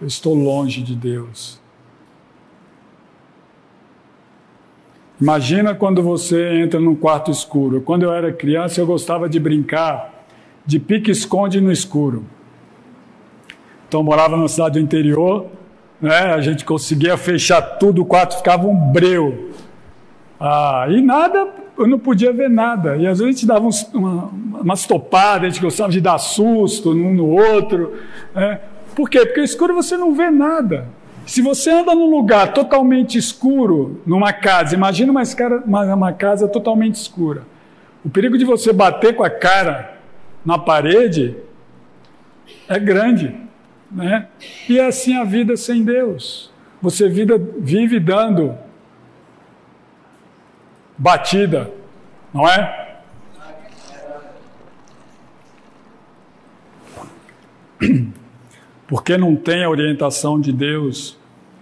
[0.00, 1.58] eu estou longe de Deus.
[5.18, 7.80] Imagina quando você entra num quarto escuro.
[7.80, 10.26] Quando eu era criança, eu gostava de brincar
[10.66, 12.24] de pique-esconde no escuro.
[13.88, 15.46] Então, morava numa cidade do interior,
[16.00, 16.34] né?
[16.34, 19.50] a gente conseguia fechar tudo, o quarto ficava um breu.
[20.38, 22.96] Ah, e nada, eu não podia ver nada.
[22.96, 26.18] E às vezes a gente dava uns, uma, umas topadas, a gente gostava de dar
[26.18, 27.94] susto um no outro.
[28.34, 28.60] Né?
[28.94, 29.26] Por quê?
[29.26, 30.88] Porque escuro você não vê nada.
[31.26, 35.22] Se você anda num lugar totalmente escuro, numa casa, imagina uma,
[35.64, 37.42] uma, uma casa totalmente escura.
[38.04, 39.98] O perigo de você bater com a cara
[40.44, 41.36] na parede
[42.68, 43.34] é grande.
[43.90, 44.28] Né?
[44.68, 46.50] E é assim a vida sem Deus.
[46.80, 48.56] Você vida, vive dando
[50.96, 51.70] batida,
[52.32, 52.98] não é?
[58.86, 61.18] Porque não tem a orientação de Deus,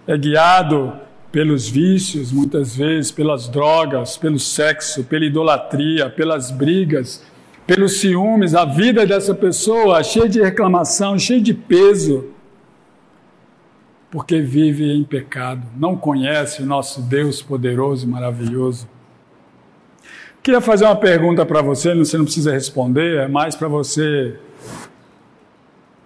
[0.07, 0.93] é guiado
[1.31, 7.23] pelos vícios, muitas vezes, pelas drogas, pelo sexo, pela idolatria, pelas brigas,
[7.69, 12.31] pelos ciúmes, a vida dessa pessoa cheia de reclamação, cheia de peso,
[14.09, 18.89] porque vive em pecado, não conhece o nosso Deus poderoso e maravilhoso.
[20.41, 24.39] Queria fazer uma pergunta para você, você não precisa responder, é mais para você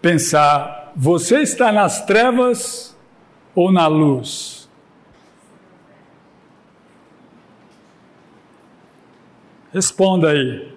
[0.01, 2.93] pensar: você está nas trevas
[3.55, 4.69] ou na luz?
[9.71, 10.73] Responda aí.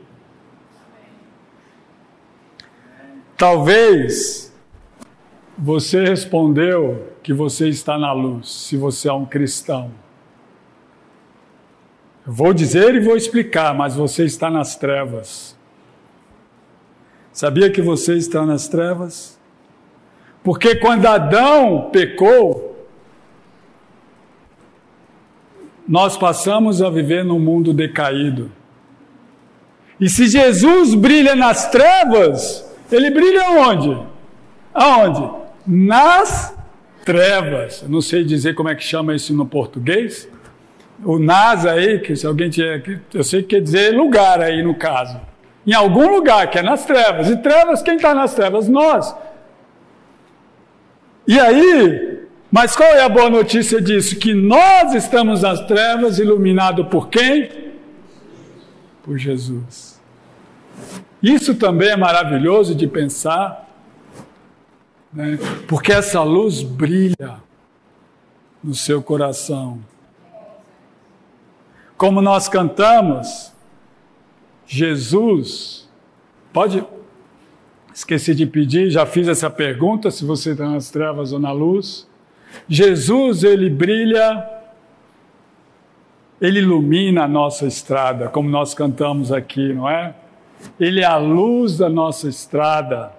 [3.37, 4.53] Talvez
[5.59, 9.91] você respondeu que você está na luz, se você é um cristão.
[12.27, 15.57] Eu vou dizer e vou explicar, mas você está nas trevas.
[17.33, 19.39] Sabia que você está nas trevas?
[20.43, 22.87] Porque quando Adão pecou,
[25.87, 28.51] nós passamos a viver num mundo decaído.
[30.01, 33.99] E se Jesus brilha nas trevas, ele brilha onde?
[34.73, 35.31] Aonde?
[35.67, 36.57] Nas
[37.05, 37.85] trevas.
[37.89, 40.29] Não sei dizer como é que chama isso no português.
[41.05, 44.75] O nas aí, que se alguém tiver, eu sei que quer dizer lugar aí no
[44.75, 45.21] caso.
[45.67, 47.29] Em algum lugar, que é nas trevas.
[47.29, 48.69] E trevas, quem está nas trevas?
[48.69, 49.15] Nós.
[51.27, 52.21] E aí,
[52.51, 54.17] mas qual é a boa notícia disso?
[54.17, 57.51] Que nós estamos nas trevas, iluminado por quem?
[59.03, 60.01] Por Jesus.
[61.23, 63.67] Isso também é maravilhoso de pensar,
[65.13, 65.39] né?
[65.67, 67.41] porque essa luz brilha
[68.63, 69.81] no seu coração.
[71.97, 73.53] Como nós cantamos,
[74.67, 75.89] Jesus,
[76.53, 76.85] pode.
[77.95, 82.07] Esqueci de pedir, já fiz essa pergunta, se você está nas trevas ou na luz.
[82.69, 84.47] Jesus, ele brilha,
[86.39, 90.15] ele ilumina a nossa estrada, como nós cantamos aqui, não é?
[90.79, 93.13] Ele é a luz da nossa estrada.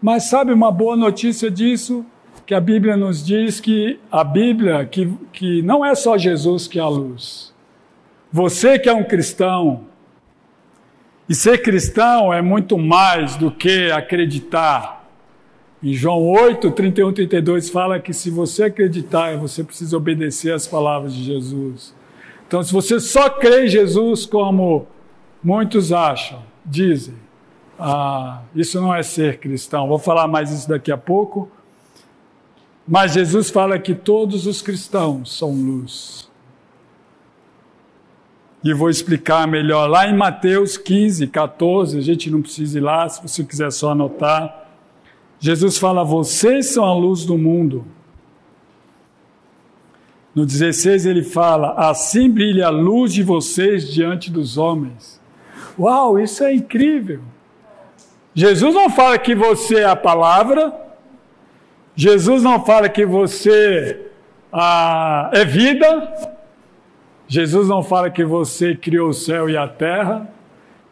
[0.00, 2.04] Mas sabe uma boa notícia disso?
[2.44, 6.78] Que a Bíblia nos diz que a Bíblia, que, que não é só Jesus que
[6.78, 7.52] é a luz.
[8.32, 9.84] Você que é um cristão,
[11.28, 15.04] e ser cristão é muito mais do que acreditar.
[15.82, 21.12] Em João 8, 31, 32 fala que se você acreditar, você precisa obedecer às palavras
[21.12, 21.95] de Jesus.
[22.46, 24.86] Então, se você só crê em Jesus como
[25.42, 27.14] muitos acham, dizem,
[27.78, 29.88] ah, isso não é ser cristão.
[29.88, 31.50] Vou falar mais isso daqui a pouco.
[32.86, 36.30] Mas Jesus fala que todos os cristãos são luz.
[38.62, 41.98] E vou explicar melhor lá em Mateus 15, 14.
[41.98, 44.68] A gente não precisa ir lá, se você quiser só anotar.
[45.38, 47.84] Jesus fala: Vocês são a luz do mundo.
[50.36, 55.18] No 16 ele fala: Assim brilha a luz de vocês diante dos homens.
[55.78, 57.22] Uau, isso é incrível!
[58.34, 60.74] Jesus não fala que você é a palavra,
[61.94, 64.10] Jesus não fala que você
[64.52, 66.12] ah, é vida,
[67.26, 70.30] Jesus não fala que você criou o céu e a terra,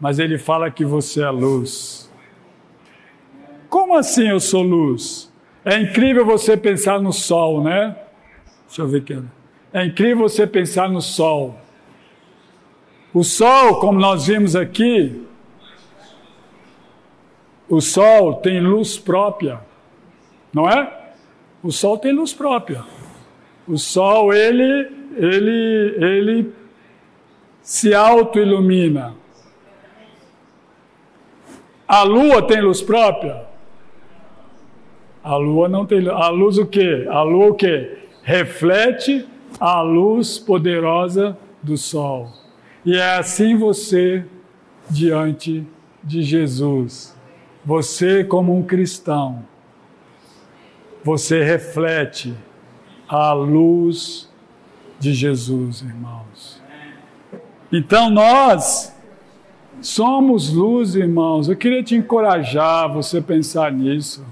[0.00, 2.10] mas ele fala que você é luz.
[3.68, 5.30] Como assim eu sou luz?
[5.66, 7.94] É incrível você pensar no sol, né?
[8.66, 9.33] Deixa eu ver aqui.
[9.74, 11.58] É incrível você pensar no sol.
[13.12, 15.20] O sol, como nós vimos aqui,
[17.68, 19.58] o sol tem luz própria,
[20.52, 21.10] não é?
[21.60, 22.84] O sol tem luz própria.
[23.66, 26.52] O sol, ele, ele, ele
[27.60, 29.16] se auto-ilumina.
[31.88, 33.44] A lua tem luz própria?
[35.20, 37.08] A lua não tem A luz o quê?
[37.10, 37.98] A lua o quê?
[38.22, 42.30] Reflete a luz poderosa do sol.
[42.84, 44.24] E é assim você
[44.90, 45.66] diante
[46.02, 47.16] de Jesus.
[47.64, 49.44] Você como um cristão,
[51.02, 52.34] você reflete
[53.08, 54.28] a luz
[54.98, 56.62] de Jesus, irmãos.
[57.72, 58.94] Então nós
[59.80, 61.48] somos luz, irmãos.
[61.48, 64.24] Eu queria te encorajar você pensar nisso.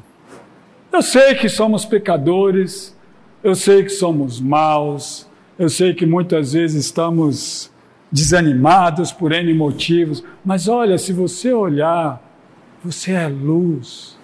[0.92, 2.91] Eu sei que somos pecadores,
[3.42, 5.28] eu sei que somos maus,
[5.58, 7.70] eu sei que muitas vezes estamos
[8.10, 12.22] desanimados por N motivos, mas olha, se você olhar,
[12.84, 14.18] você é luz.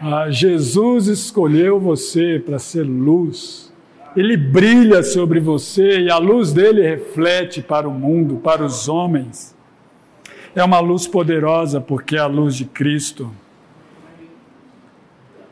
[0.00, 3.70] Ah, Jesus escolheu você para ser luz.
[4.16, 9.54] Ele brilha sobre você e a luz dele reflete para o mundo, para os homens.
[10.54, 13.30] É uma luz poderosa porque é a luz de Cristo.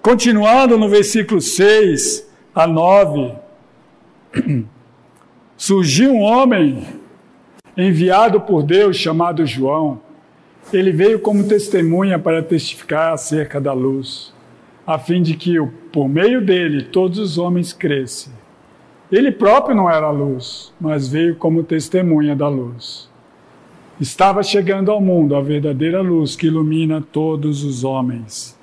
[0.01, 2.28] Continuando no versículo 6
[2.59, 3.35] a 9,
[5.57, 6.85] surgiu um homem
[7.77, 10.01] enviado por Deus chamado João.
[10.73, 14.35] Ele veio como testemunha para testificar acerca da luz,
[14.85, 15.55] a fim de que,
[15.93, 18.33] por meio dele, todos os homens crescem.
[19.13, 23.09] Ele próprio não era a luz, mas veio como testemunha da luz.
[24.01, 28.58] Estava chegando ao mundo a verdadeira luz que ilumina todos os homens.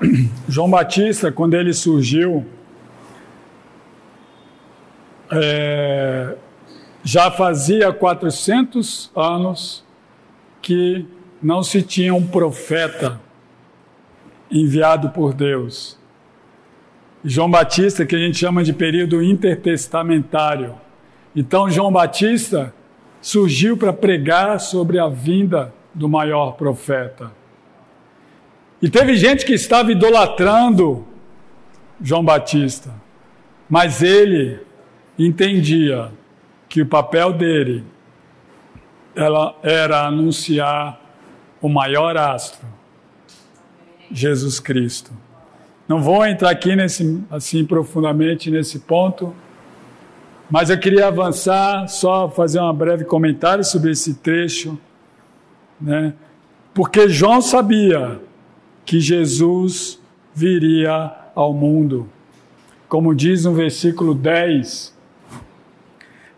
[0.48, 2.46] João Batista, quando ele surgiu,
[5.30, 6.36] é,
[7.02, 9.84] já fazia 400 anos
[10.60, 11.06] que
[11.42, 13.20] não se tinha um profeta
[14.50, 15.98] enviado por Deus.
[17.24, 20.74] João Batista, que a gente chama de período intertestamentário.
[21.34, 22.72] Então, João Batista
[23.20, 27.32] surgiu para pregar sobre a vinda do maior profeta.
[28.80, 31.06] E teve gente que estava idolatrando
[32.00, 32.90] João Batista,
[33.68, 34.60] mas ele
[35.18, 36.12] entendia
[36.68, 37.84] que o papel dele
[39.62, 41.00] era anunciar
[41.60, 42.66] o maior astro,
[44.12, 45.10] Jesus Cristo.
[45.88, 49.34] Não vou entrar aqui nesse, assim profundamente nesse ponto,
[50.50, 54.78] mas eu queria avançar, só fazer um breve comentário sobre esse trecho,
[55.80, 56.12] né?
[56.74, 58.20] Porque João sabia
[58.86, 60.00] que Jesus
[60.32, 62.08] viria ao mundo.
[62.88, 64.96] Como diz no versículo 10,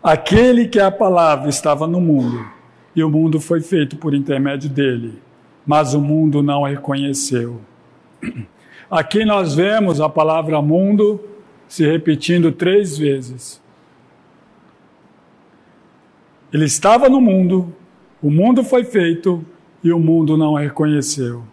[0.01, 2.43] aquele que é a palavra estava no mundo,
[2.95, 5.21] e o mundo foi feito por intermédio dele,
[5.65, 7.61] mas o mundo não reconheceu.
[8.89, 11.23] Aqui nós vemos a palavra mundo
[11.67, 13.61] se repetindo três vezes.
[16.51, 17.71] Ele estava no mundo,
[18.23, 19.45] o mundo foi feito
[19.83, 21.43] e o mundo não reconheceu.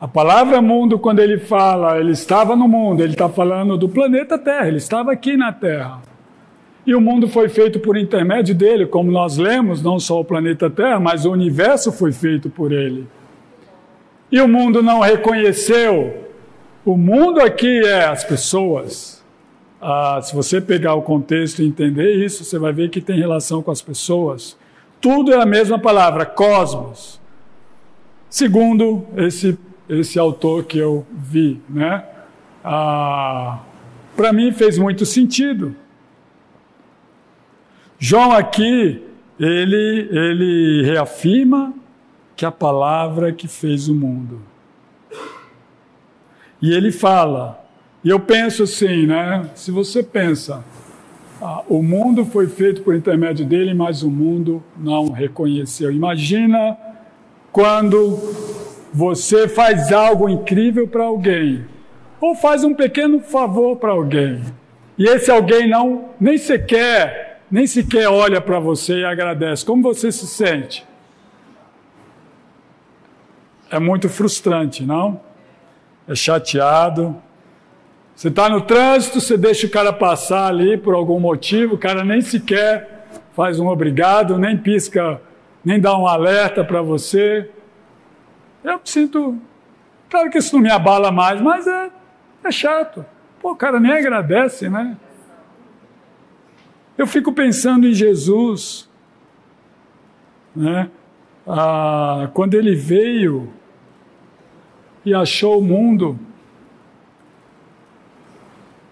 [0.00, 4.38] A palavra mundo, quando ele fala, ele estava no mundo, ele está falando do planeta
[4.38, 6.00] Terra, ele estava aqui na Terra.
[6.86, 10.70] E o mundo foi feito por intermédio dele, como nós lemos, não só o planeta
[10.70, 13.08] Terra, mas o universo foi feito por ele.
[14.30, 16.28] E o mundo não reconheceu.
[16.84, 19.22] O mundo aqui é as pessoas.
[19.80, 23.62] Ah, se você pegar o contexto e entender isso, você vai ver que tem relação
[23.62, 24.56] com as pessoas.
[25.00, 27.20] Tudo é a mesma palavra, cosmos.
[28.30, 29.58] Segundo esse,
[29.88, 32.04] esse autor que eu vi, né?
[32.62, 33.60] Ah,
[34.16, 35.74] Para mim fez muito sentido.
[37.98, 39.02] João aqui,
[39.38, 41.72] ele, ele reafirma
[42.36, 44.40] que a palavra que fez o mundo.
[46.60, 47.64] E ele fala,
[48.04, 49.48] e eu penso assim, né?
[49.54, 50.64] Se você pensa,
[51.40, 55.90] ah, o mundo foi feito por intermédio dele, mas o mundo não reconheceu.
[55.92, 56.76] Imagina
[57.52, 58.18] quando
[58.92, 61.64] você faz algo incrível para alguém,
[62.20, 64.42] ou faz um pequeno favor para alguém,
[64.96, 69.64] e esse alguém não nem sequer, nem sequer olha para você e agradece.
[69.64, 70.88] Como você se sente?
[73.70, 75.20] é muito frustrante, não?
[76.06, 77.16] É chateado.
[78.14, 82.02] Você está no trânsito, você deixa o cara passar ali por algum motivo, o cara
[82.02, 85.20] nem sequer faz um obrigado, nem pisca,
[85.64, 87.48] nem dá um alerta para você.
[88.68, 89.38] Eu me sinto.
[90.10, 91.90] Claro que isso não me abala mais, mas é,
[92.44, 93.04] é chato.
[93.40, 94.96] Pô, o cara nem agradece, né?
[96.98, 98.88] Eu fico pensando em Jesus,
[100.54, 100.90] né?
[101.46, 103.50] Ah, quando ele veio
[105.02, 106.18] e achou o mundo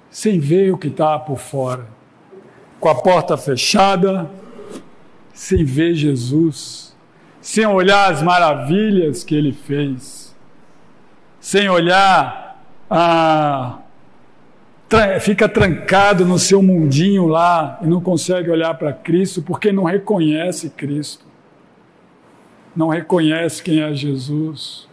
[0.09, 1.87] sem ver o que está por fora,
[2.81, 4.31] com a porta fechada,
[5.35, 6.86] sem ver Jesus,
[7.47, 10.35] sem olhar as maravilhas que ele fez,
[11.39, 13.79] sem olhar a.
[15.21, 20.71] Fica trancado no seu mundinho lá e não consegue olhar para Cristo porque não reconhece
[20.71, 21.25] Cristo,
[22.75, 24.89] não reconhece quem é Jesus.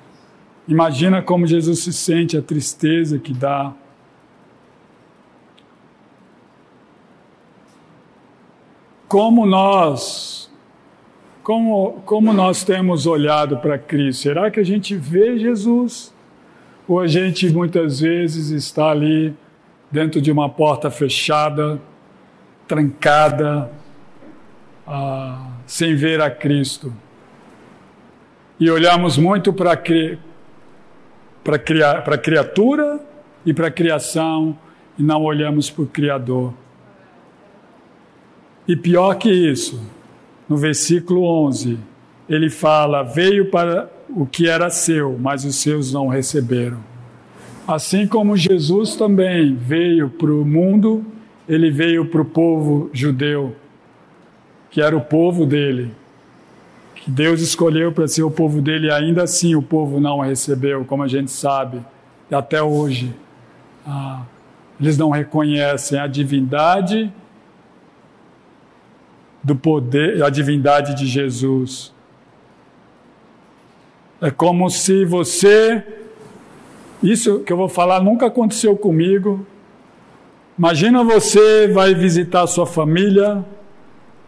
[0.67, 3.73] Imagina como Jesus se sente, a tristeza que dá.
[9.07, 10.52] Como nós,
[11.43, 14.23] como, como nós temos olhado para Cristo?
[14.23, 16.13] Será que a gente vê Jesus?
[16.87, 19.35] Ou a gente muitas vezes está ali
[19.91, 21.79] dentro de uma porta fechada,
[22.65, 23.69] trancada,
[24.87, 26.93] ah, sem ver a Cristo?
[28.57, 29.77] E olhamos muito para
[31.43, 31.55] para
[32.15, 33.01] a criatura
[33.45, 34.57] e para a criação
[34.97, 36.53] e não olhamos para o Criador.
[38.65, 39.81] E pior que isso,
[40.47, 41.77] no versículo 11,
[42.29, 46.79] ele fala: Veio para o que era seu, mas os seus não receberam.
[47.67, 51.05] Assim como Jesus também veio para o mundo,
[51.47, 53.55] ele veio para o povo judeu,
[54.69, 55.91] que era o povo dele
[57.03, 60.85] que Deus escolheu para ser o povo dele, e ainda assim o povo não recebeu,
[60.85, 61.81] como a gente sabe,
[62.31, 63.13] até hoje.
[63.85, 64.21] Ah,
[64.79, 67.11] eles não reconhecem a divindade
[69.43, 71.93] do poder, a divindade de Jesus.
[74.21, 75.83] É como se você.
[77.01, 79.45] Isso que eu vou falar nunca aconteceu comigo.
[80.57, 83.43] Imagina você vai visitar sua família,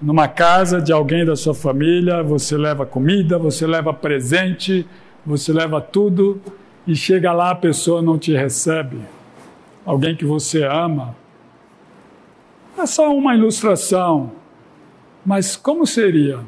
[0.01, 4.85] numa casa de alguém da sua família, você leva comida, você leva presente,
[5.25, 6.41] você leva tudo
[6.85, 8.99] e chega lá a pessoa não te recebe.
[9.85, 11.15] Alguém que você ama.
[12.77, 14.31] É só uma ilustração.
[15.25, 16.39] Mas como seria?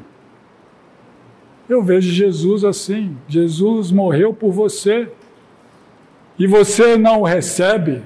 [1.68, 3.16] Eu vejo Jesus assim.
[3.26, 5.10] Jesus morreu por você.
[6.38, 8.02] E você não o recebe.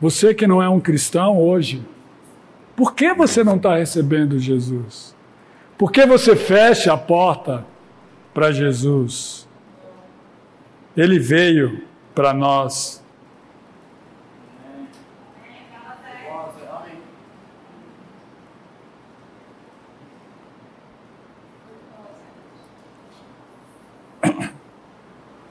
[0.00, 1.82] Você que não é um cristão hoje.
[2.76, 5.16] Por que você não está recebendo Jesus?
[5.76, 7.64] Por que você fecha a porta
[8.34, 9.48] para Jesus?
[10.96, 11.82] Ele veio
[12.14, 12.97] para nós.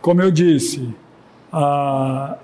[0.07, 0.87] Como eu disse,
[1.51, 2.37] a,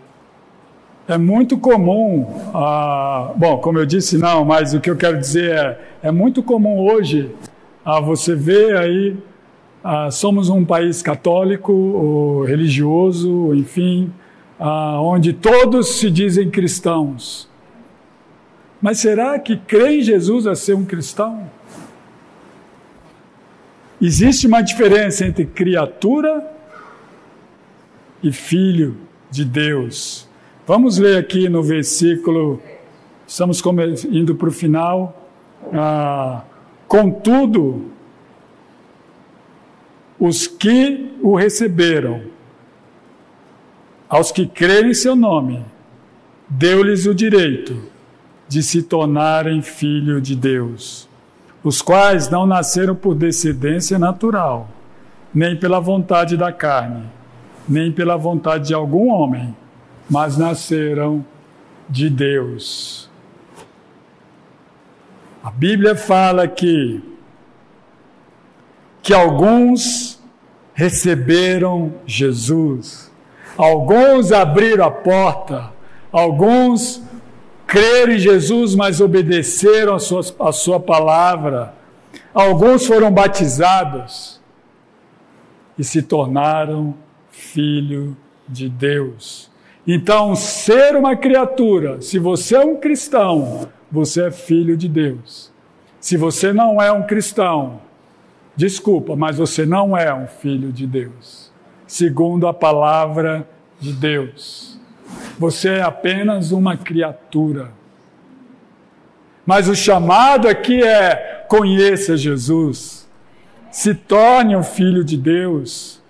[1.07, 5.49] é muito comum, ah, bom, como eu disse, não, mas o que eu quero dizer
[5.49, 7.31] é, é muito comum hoje
[7.85, 9.15] ah, você ver aí
[9.81, 14.11] ah, somos um país católico, religioso, enfim,
[14.59, 17.49] ah, onde todos se dizem cristãos.
[18.81, 21.49] Mas será que crer em Jesus é ser um cristão?
[24.01, 26.51] Existe uma diferença entre criatura
[28.23, 28.97] e filho
[29.29, 30.27] de Deus.
[30.65, 32.61] Vamos ler aqui no versículo,
[33.27, 33.61] estamos
[34.05, 35.29] indo para o final.
[35.73, 36.43] Ah,
[36.93, 37.91] Contudo,
[40.19, 42.21] os que o receberam,
[44.07, 45.65] aos que crerem em seu nome,
[46.47, 47.81] deu-lhes o direito
[48.47, 51.09] de se tornarem filho de Deus,
[51.63, 54.69] os quais não nasceram por descendência natural,
[55.33, 57.05] nem pela vontade da carne,
[57.67, 59.55] nem pela vontade de algum homem,
[60.09, 61.25] mas nasceram
[61.89, 63.09] de Deus.
[65.43, 67.01] A Bíblia fala que
[69.01, 70.17] que alguns
[70.73, 73.11] receberam Jesus,
[73.57, 75.71] alguns abriram a porta,
[76.09, 77.03] alguns
[77.67, 81.73] creram em Jesus, mas obedeceram a sua, a sua palavra,
[82.33, 84.39] alguns foram batizados
[85.77, 86.95] e se tornaram
[87.33, 88.15] filho
[88.47, 89.51] de Deus.
[89.85, 95.51] Então, ser uma criatura, se você é um cristão, você é filho de Deus.
[95.99, 97.81] Se você não é um cristão,
[98.55, 101.51] desculpa, mas você não é um filho de Deus,
[101.87, 103.47] segundo a palavra
[103.79, 104.79] de Deus.
[105.39, 107.71] Você é apenas uma criatura.
[109.45, 113.09] Mas o chamado aqui é: conheça Jesus,
[113.71, 116.02] se torne um filho de Deus,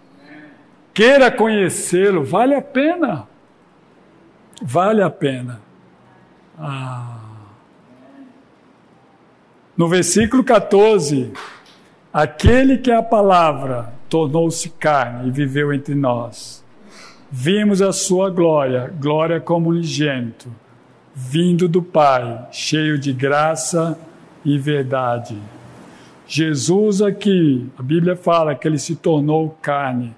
[0.93, 3.27] queira conhecê-lo, vale a pena.
[4.61, 5.61] Vale a pena.
[6.57, 7.19] Ah.
[9.75, 11.33] No versículo 14,
[12.13, 16.63] aquele que é a palavra tornou-se carne e viveu entre nós.
[17.31, 20.47] Vimos a sua glória, glória como unigênito,
[21.15, 23.97] vindo do Pai, cheio de graça
[24.45, 25.35] e verdade.
[26.27, 30.15] Jesus aqui, a Bíblia fala que ele se tornou carne.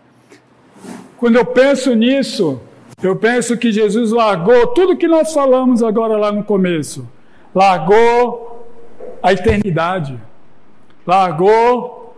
[1.26, 2.62] Quando eu penso nisso,
[3.02, 7.10] eu penso que Jesus largou tudo que nós falamos agora lá no começo.
[7.56, 8.70] Largou
[9.24, 10.22] a eternidade,
[11.04, 12.16] largou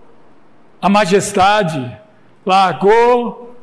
[0.81, 1.97] a majestade,
[2.45, 3.55] largou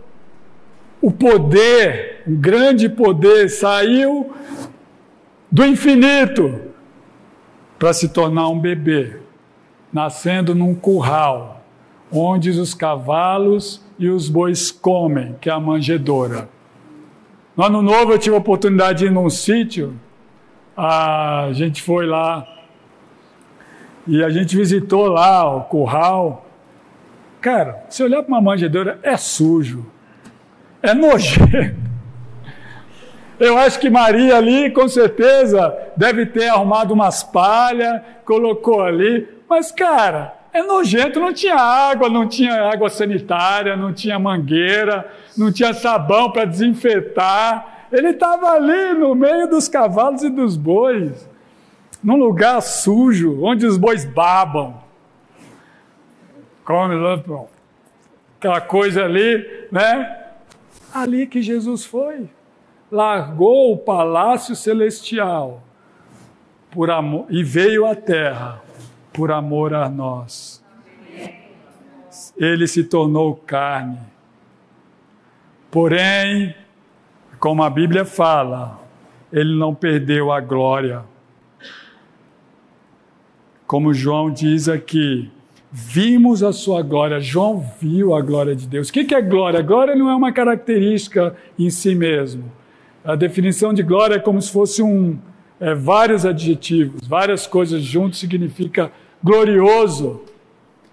[1.02, 4.32] o poder, um grande poder, saiu
[5.52, 6.58] do infinito
[7.78, 9.18] para se tornar um bebê,
[9.92, 11.63] nascendo num curral,
[12.14, 16.48] onde os cavalos e os bois comem, que é a manjedoura.
[17.56, 19.94] No ano novo eu tive a oportunidade de ir num sítio,
[20.76, 22.46] a gente foi lá
[24.06, 26.46] e a gente visitou lá o curral.
[27.40, 29.86] Cara, se olhar para uma manjedoura, é sujo,
[30.82, 31.84] é nojento.
[33.38, 39.28] Eu acho que Maria ali, com certeza, deve ter arrumado umas palhas, colocou ali.
[39.48, 41.18] Mas, cara, é nojento.
[41.20, 47.88] Não tinha água, não tinha água sanitária, não tinha mangueira, não tinha sabão para desinfetar.
[47.92, 51.28] Ele estava ali no meio dos cavalos e dos bois
[52.02, 54.82] num lugar sujo, onde os bois babam.
[56.64, 56.94] Come
[58.38, 60.22] aquela coisa ali, né?
[60.92, 62.28] Ali que Jesus foi.
[62.92, 65.62] Largou o palácio celestial
[66.70, 68.63] por amor, e veio à terra
[69.14, 70.62] por amor a nós.
[72.36, 73.98] Ele se tornou carne.
[75.70, 76.54] Porém,
[77.40, 78.78] como a Bíblia fala,
[79.32, 81.04] ele não perdeu a glória
[83.74, 85.30] como João diz aqui,
[85.72, 87.18] vimos a sua glória.
[87.18, 88.88] João viu a glória de Deus.
[88.88, 89.60] O que é glória?
[89.62, 92.52] Glória não é uma característica em si mesmo.
[93.04, 95.18] A definição de glória é como se fosse um,
[95.58, 98.92] é, vários adjetivos, várias coisas juntos significa
[99.24, 100.22] glorioso.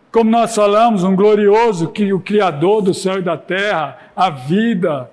[0.09, 5.11] Como nós falamos, um glorioso que o Criador do céu e da terra, a vida,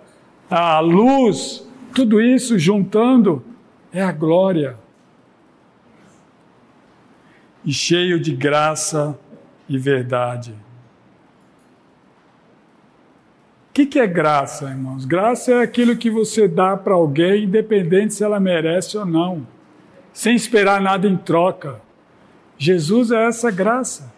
[0.48, 3.44] a luz, tudo isso juntando
[3.92, 4.76] é a glória
[7.64, 9.18] e cheio de graça
[9.68, 10.52] e verdade.
[13.70, 15.04] O que, que é graça, irmãos?
[15.04, 19.46] Graça é aquilo que você dá para alguém, independente se ela merece ou não,
[20.12, 21.80] sem esperar nada em troca.
[22.58, 24.12] Jesus é essa graça.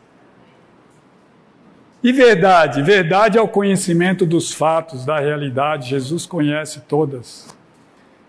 [2.03, 2.83] E verdade?
[2.83, 5.91] Verdade é o conhecimento dos fatos, da realidade.
[5.91, 7.55] Jesus conhece todas.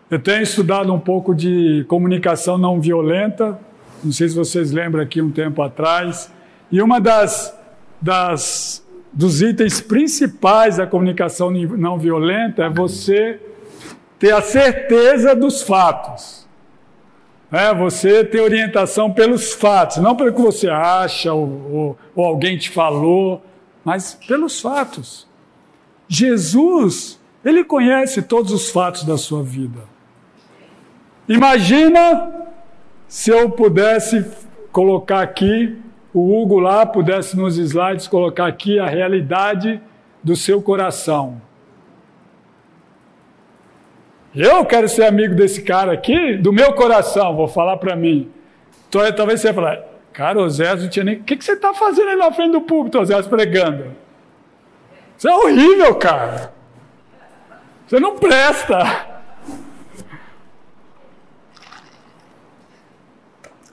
[0.10, 3.58] Eu tenho estudado um pouco de comunicação não violenta,
[4.04, 6.30] não sei se vocês lembram aqui um tempo atrás.
[6.70, 7.58] E uma das,
[8.02, 13.40] das dos itens principais da comunicação não violenta é você
[14.20, 16.41] ter a certeza dos fatos.
[17.52, 22.58] É você ter orientação pelos fatos, não pelo que você acha ou, ou, ou alguém
[22.58, 23.44] te falou,
[23.84, 25.28] mas pelos fatos.
[26.08, 29.80] Jesus, ele conhece todos os fatos da sua vida.
[31.28, 32.32] Imagina
[33.08, 34.26] se eu pudesse
[34.72, 35.78] colocar aqui,
[36.14, 39.82] o Hugo lá pudesse nos slides colocar aqui a realidade
[40.24, 41.42] do seu coração.
[44.34, 48.32] Eu quero ser amigo desse cara aqui, do meu coração, vou falar para mim.
[48.88, 51.16] Então, talvez você vai falar, cara, Oséias não tinha nem.
[51.16, 53.94] O que, que você está fazendo aí na frente do púlpito, Oséias, pregando?
[55.18, 56.54] Isso é horrível, cara.
[57.86, 59.10] Você não presta.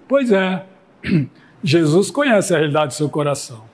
[0.08, 0.64] Pois é,
[1.62, 3.67] Jesus conhece a realidade do seu coração.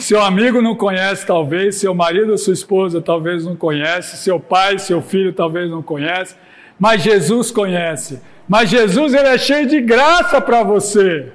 [0.00, 4.78] Seu amigo não conhece, talvez, seu marido ou sua esposa talvez não conhece, seu pai,
[4.78, 6.36] seu filho talvez não conhece,
[6.78, 8.20] mas Jesus conhece.
[8.48, 11.32] Mas Jesus ele é cheio de graça para você.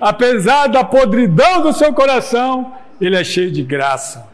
[0.00, 4.28] Apesar da podridão do seu coração, ele é cheio de graça.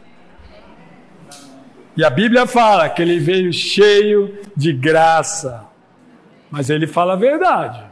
[1.97, 5.65] E a Bíblia fala que ele veio cheio de graça.
[6.49, 7.83] Mas ele fala a verdade.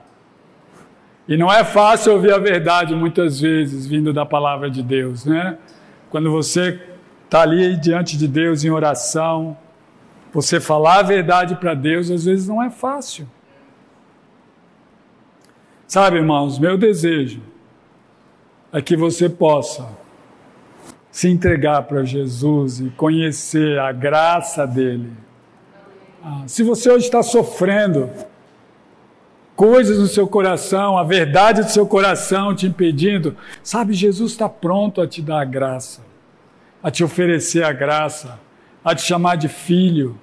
[1.28, 5.58] E não é fácil ouvir a verdade muitas vezes vindo da palavra de Deus, né?
[6.10, 6.80] Quando você
[7.26, 9.58] está ali diante de Deus em oração,
[10.32, 13.28] você falar a verdade para Deus às vezes não é fácil.
[15.88, 17.42] Sabe, irmãos, meu desejo
[18.72, 19.88] é que você possa
[21.12, 25.14] se entregar para Jesus e conhecer a graça dele.
[26.22, 28.10] Ah, se você hoje está sofrendo,
[29.56, 35.02] coisas no seu coração, a verdade do seu coração te impedindo, sabe, Jesus está pronto
[35.02, 36.06] a te dar a graça,
[36.84, 38.40] a te oferecer a graça,
[38.84, 40.20] a te chamar de filho.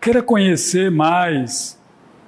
[0.00, 1.80] Queira conhecer mais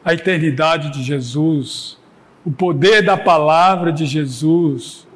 [0.05, 1.99] a eternidade de Jesus,
[2.45, 5.07] o poder da palavra de Jesus,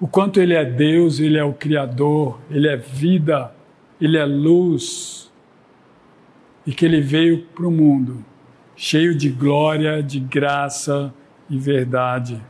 [0.00, 3.52] o quanto Ele é Deus, Ele é o Criador, Ele é vida,
[4.00, 5.32] Ele é luz,
[6.64, 8.24] e que Ele veio para o mundo
[8.78, 11.12] cheio de glória, de graça
[11.50, 12.40] e verdade.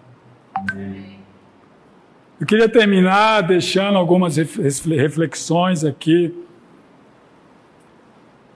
[2.38, 6.34] Eu queria terminar deixando algumas reflexões aqui.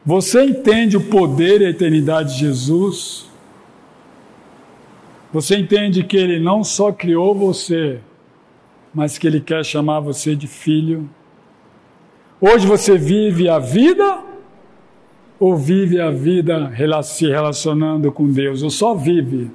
[0.05, 3.31] Você entende o poder e a eternidade de Jesus?
[5.33, 8.01] Você entende que Ele não só criou você,
[8.93, 11.09] mas que Ele quer chamar você de filho?
[12.39, 14.32] Hoje você vive a vida
[15.43, 16.73] ou vive a vida
[17.03, 19.51] se relacionando com Deus, ou só vive.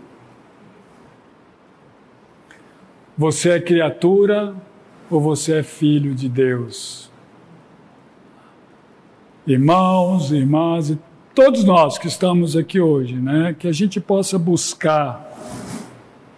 [3.17, 4.53] Você é criatura
[5.09, 7.09] ou você é filho de Deus?
[9.47, 10.93] Irmãos, irmãs,
[11.33, 15.25] todos nós que estamos aqui hoje, né, que a gente possa buscar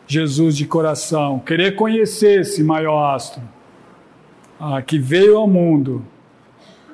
[0.05, 3.41] Jesus de coração, querer conhecer esse maior astro
[4.59, 6.05] ah, que veio ao mundo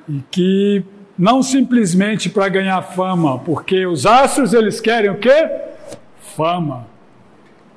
[0.08, 0.82] e que
[1.18, 5.50] não simplesmente para ganhar fama, porque os astros eles querem o quê?
[6.36, 6.86] Fama.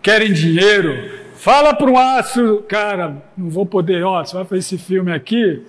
[0.01, 1.19] Querem dinheiro.
[1.35, 5.65] Fala para um astro, cara, não vou poder, ó, você vai fazer esse filme aqui,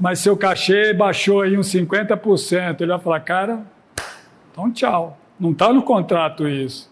[0.00, 2.80] mas seu cachê baixou aí uns 50%.
[2.80, 3.66] Ele vai falar, cara,
[4.50, 5.18] então tchau.
[5.38, 6.90] Não está no contrato isso.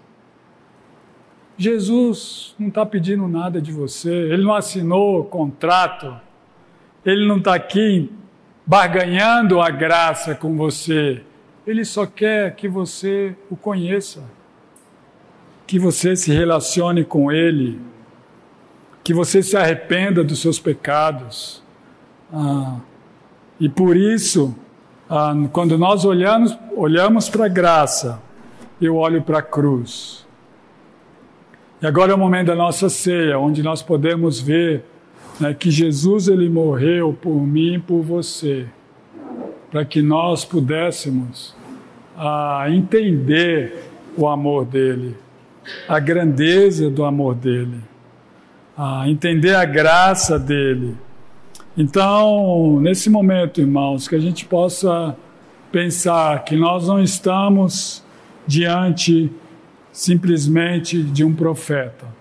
[1.57, 6.15] Jesus não está pedindo nada de você, ele não assinou contrato,
[7.03, 8.13] ele não está aqui
[8.67, 11.23] barganhando a graça com você.
[11.65, 14.25] Ele só quer que você o conheça,
[15.67, 17.81] que você se relacione com Ele,
[19.05, 21.63] que você se arrependa dos seus pecados.
[22.33, 22.79] Ah,
[23.61, 24.55] e por isso,
[25.09, 28.21] ah, quando nós olhamos, olhamos para a graça,
[28.81, 30.27] eu olho para a cruz.
[31.81, 34.85] E agora é o momento da nossa ceia, onde nós podemos ver
[35.41, 38.67] né, que Jesus ele morreu por mim e por você,
[39.71, 41.55] para que nós pudéssemos
[42.17, 45.17] ah, entender o amor dele,
[45.89, 47.81] a grandeza do amor dele,
[48.77, 50.97] ah, entender a graça dele.
[51.77, 55.15] Então, nesse momento, irmãos, que a gente possa
[55.71, 58.03] pensar que nós não estamos
[58.47, 59.31] diante
[59.93, 62.16] simplesmente de um profeta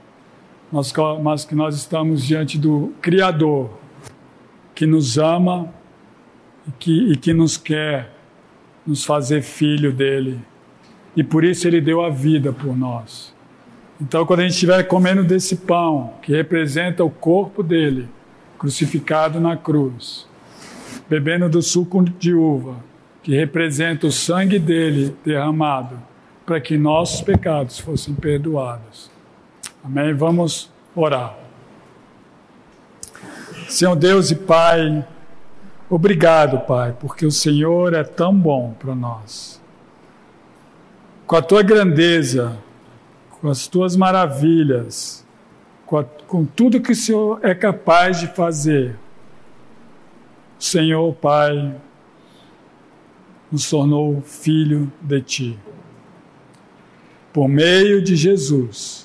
[1.21, 3.69] mas que nós estamos diante do Criador,
[4.73, 5.73] que nos ama
[6.67, 8.13] e que, e que nos quer
[8.85, 10.39] nos fazer filho dele.
[11.15, 13.33] E por isso ele deu a vida por nós.
[13.99, 18.09] Então, quando a gente estiver comendo desse pão, que representa o corpo dele,
[18.59, 20.27] crucificado na cruz,
[21.09, 22.75] bebendo do suco de uva,
[23.23, 25.97] que representa o sangue dele derramado,
[26.45, 29.09] para que nossos pecados fossem perdoados.
[29.85, 30.15] Amém?
[30.15, 31.37] Vamos orar.
[33.69, 35.07] Senhor Deus e Pai,
[35.87, 39.61] obrigado, Pai, porque o Senhor é tão bom para nós.
[41.27, 42.57] Com a tua grandeza,
[43.29, 45.23] com as tuas maravilhas,
[45.85, 48.97] com, a, com tudo que o Senhor é capaz de fazer,
[50.57, 51.75] Senhor, Pai,
[53.51, 55.59] nos tornou filho de Ti.
[57.31, 59.04] Por meio de Jesus,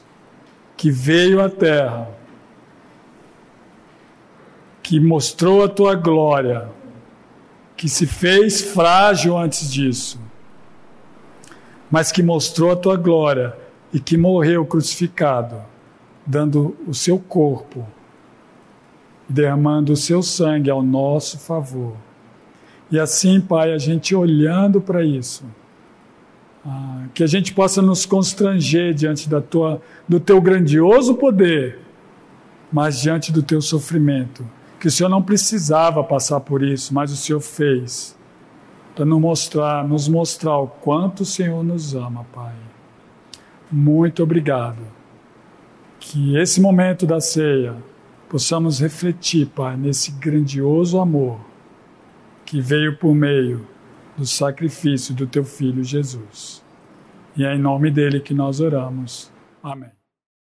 [0.81, 2.09] que veio à terra
[4.83, 6.71] que mostrou a tua glória,
[7.77, 10.19] que se fez frágil antes disso,
[11.91, 13.55] mas que mostrou a tua glória
[13.93, 15.63] e que morreu crucificado,
[16.25, 17.87] dando o seu corpo,
[19.29, 21.95] derramando o seu sangue ao nosso favor.
[22.91, 25.45] E assim, Pai, a gente olhando para isso,
[26.65, 31.79] ah, que a gente possa nos constranger diante da tua, do teu grandioso poder,
[32.73, 34.45] mas diante do teu sofrimento
[34.81, 38.17] que o Senhor não precisava passar por isso, mas o Senhor fez
[38.95, 42.55] para nos mostrar, nos mostrar o quanto o Senhor nos ama, Pai.
[43.71, 44.79] Muito obrigado.
[46.01, 47.77] Que esse momento da ceia
[48.27, 51.39] possamos refletir, Pai, nesse grandioso amor
[52.47, 53.67] que veio por meio
[54.21, 56.63] do sacrifício do teu filho Jesus.
[57.35, 59.33] E é em nome dele que nós oramos.
[59.63, 60.00] Amém.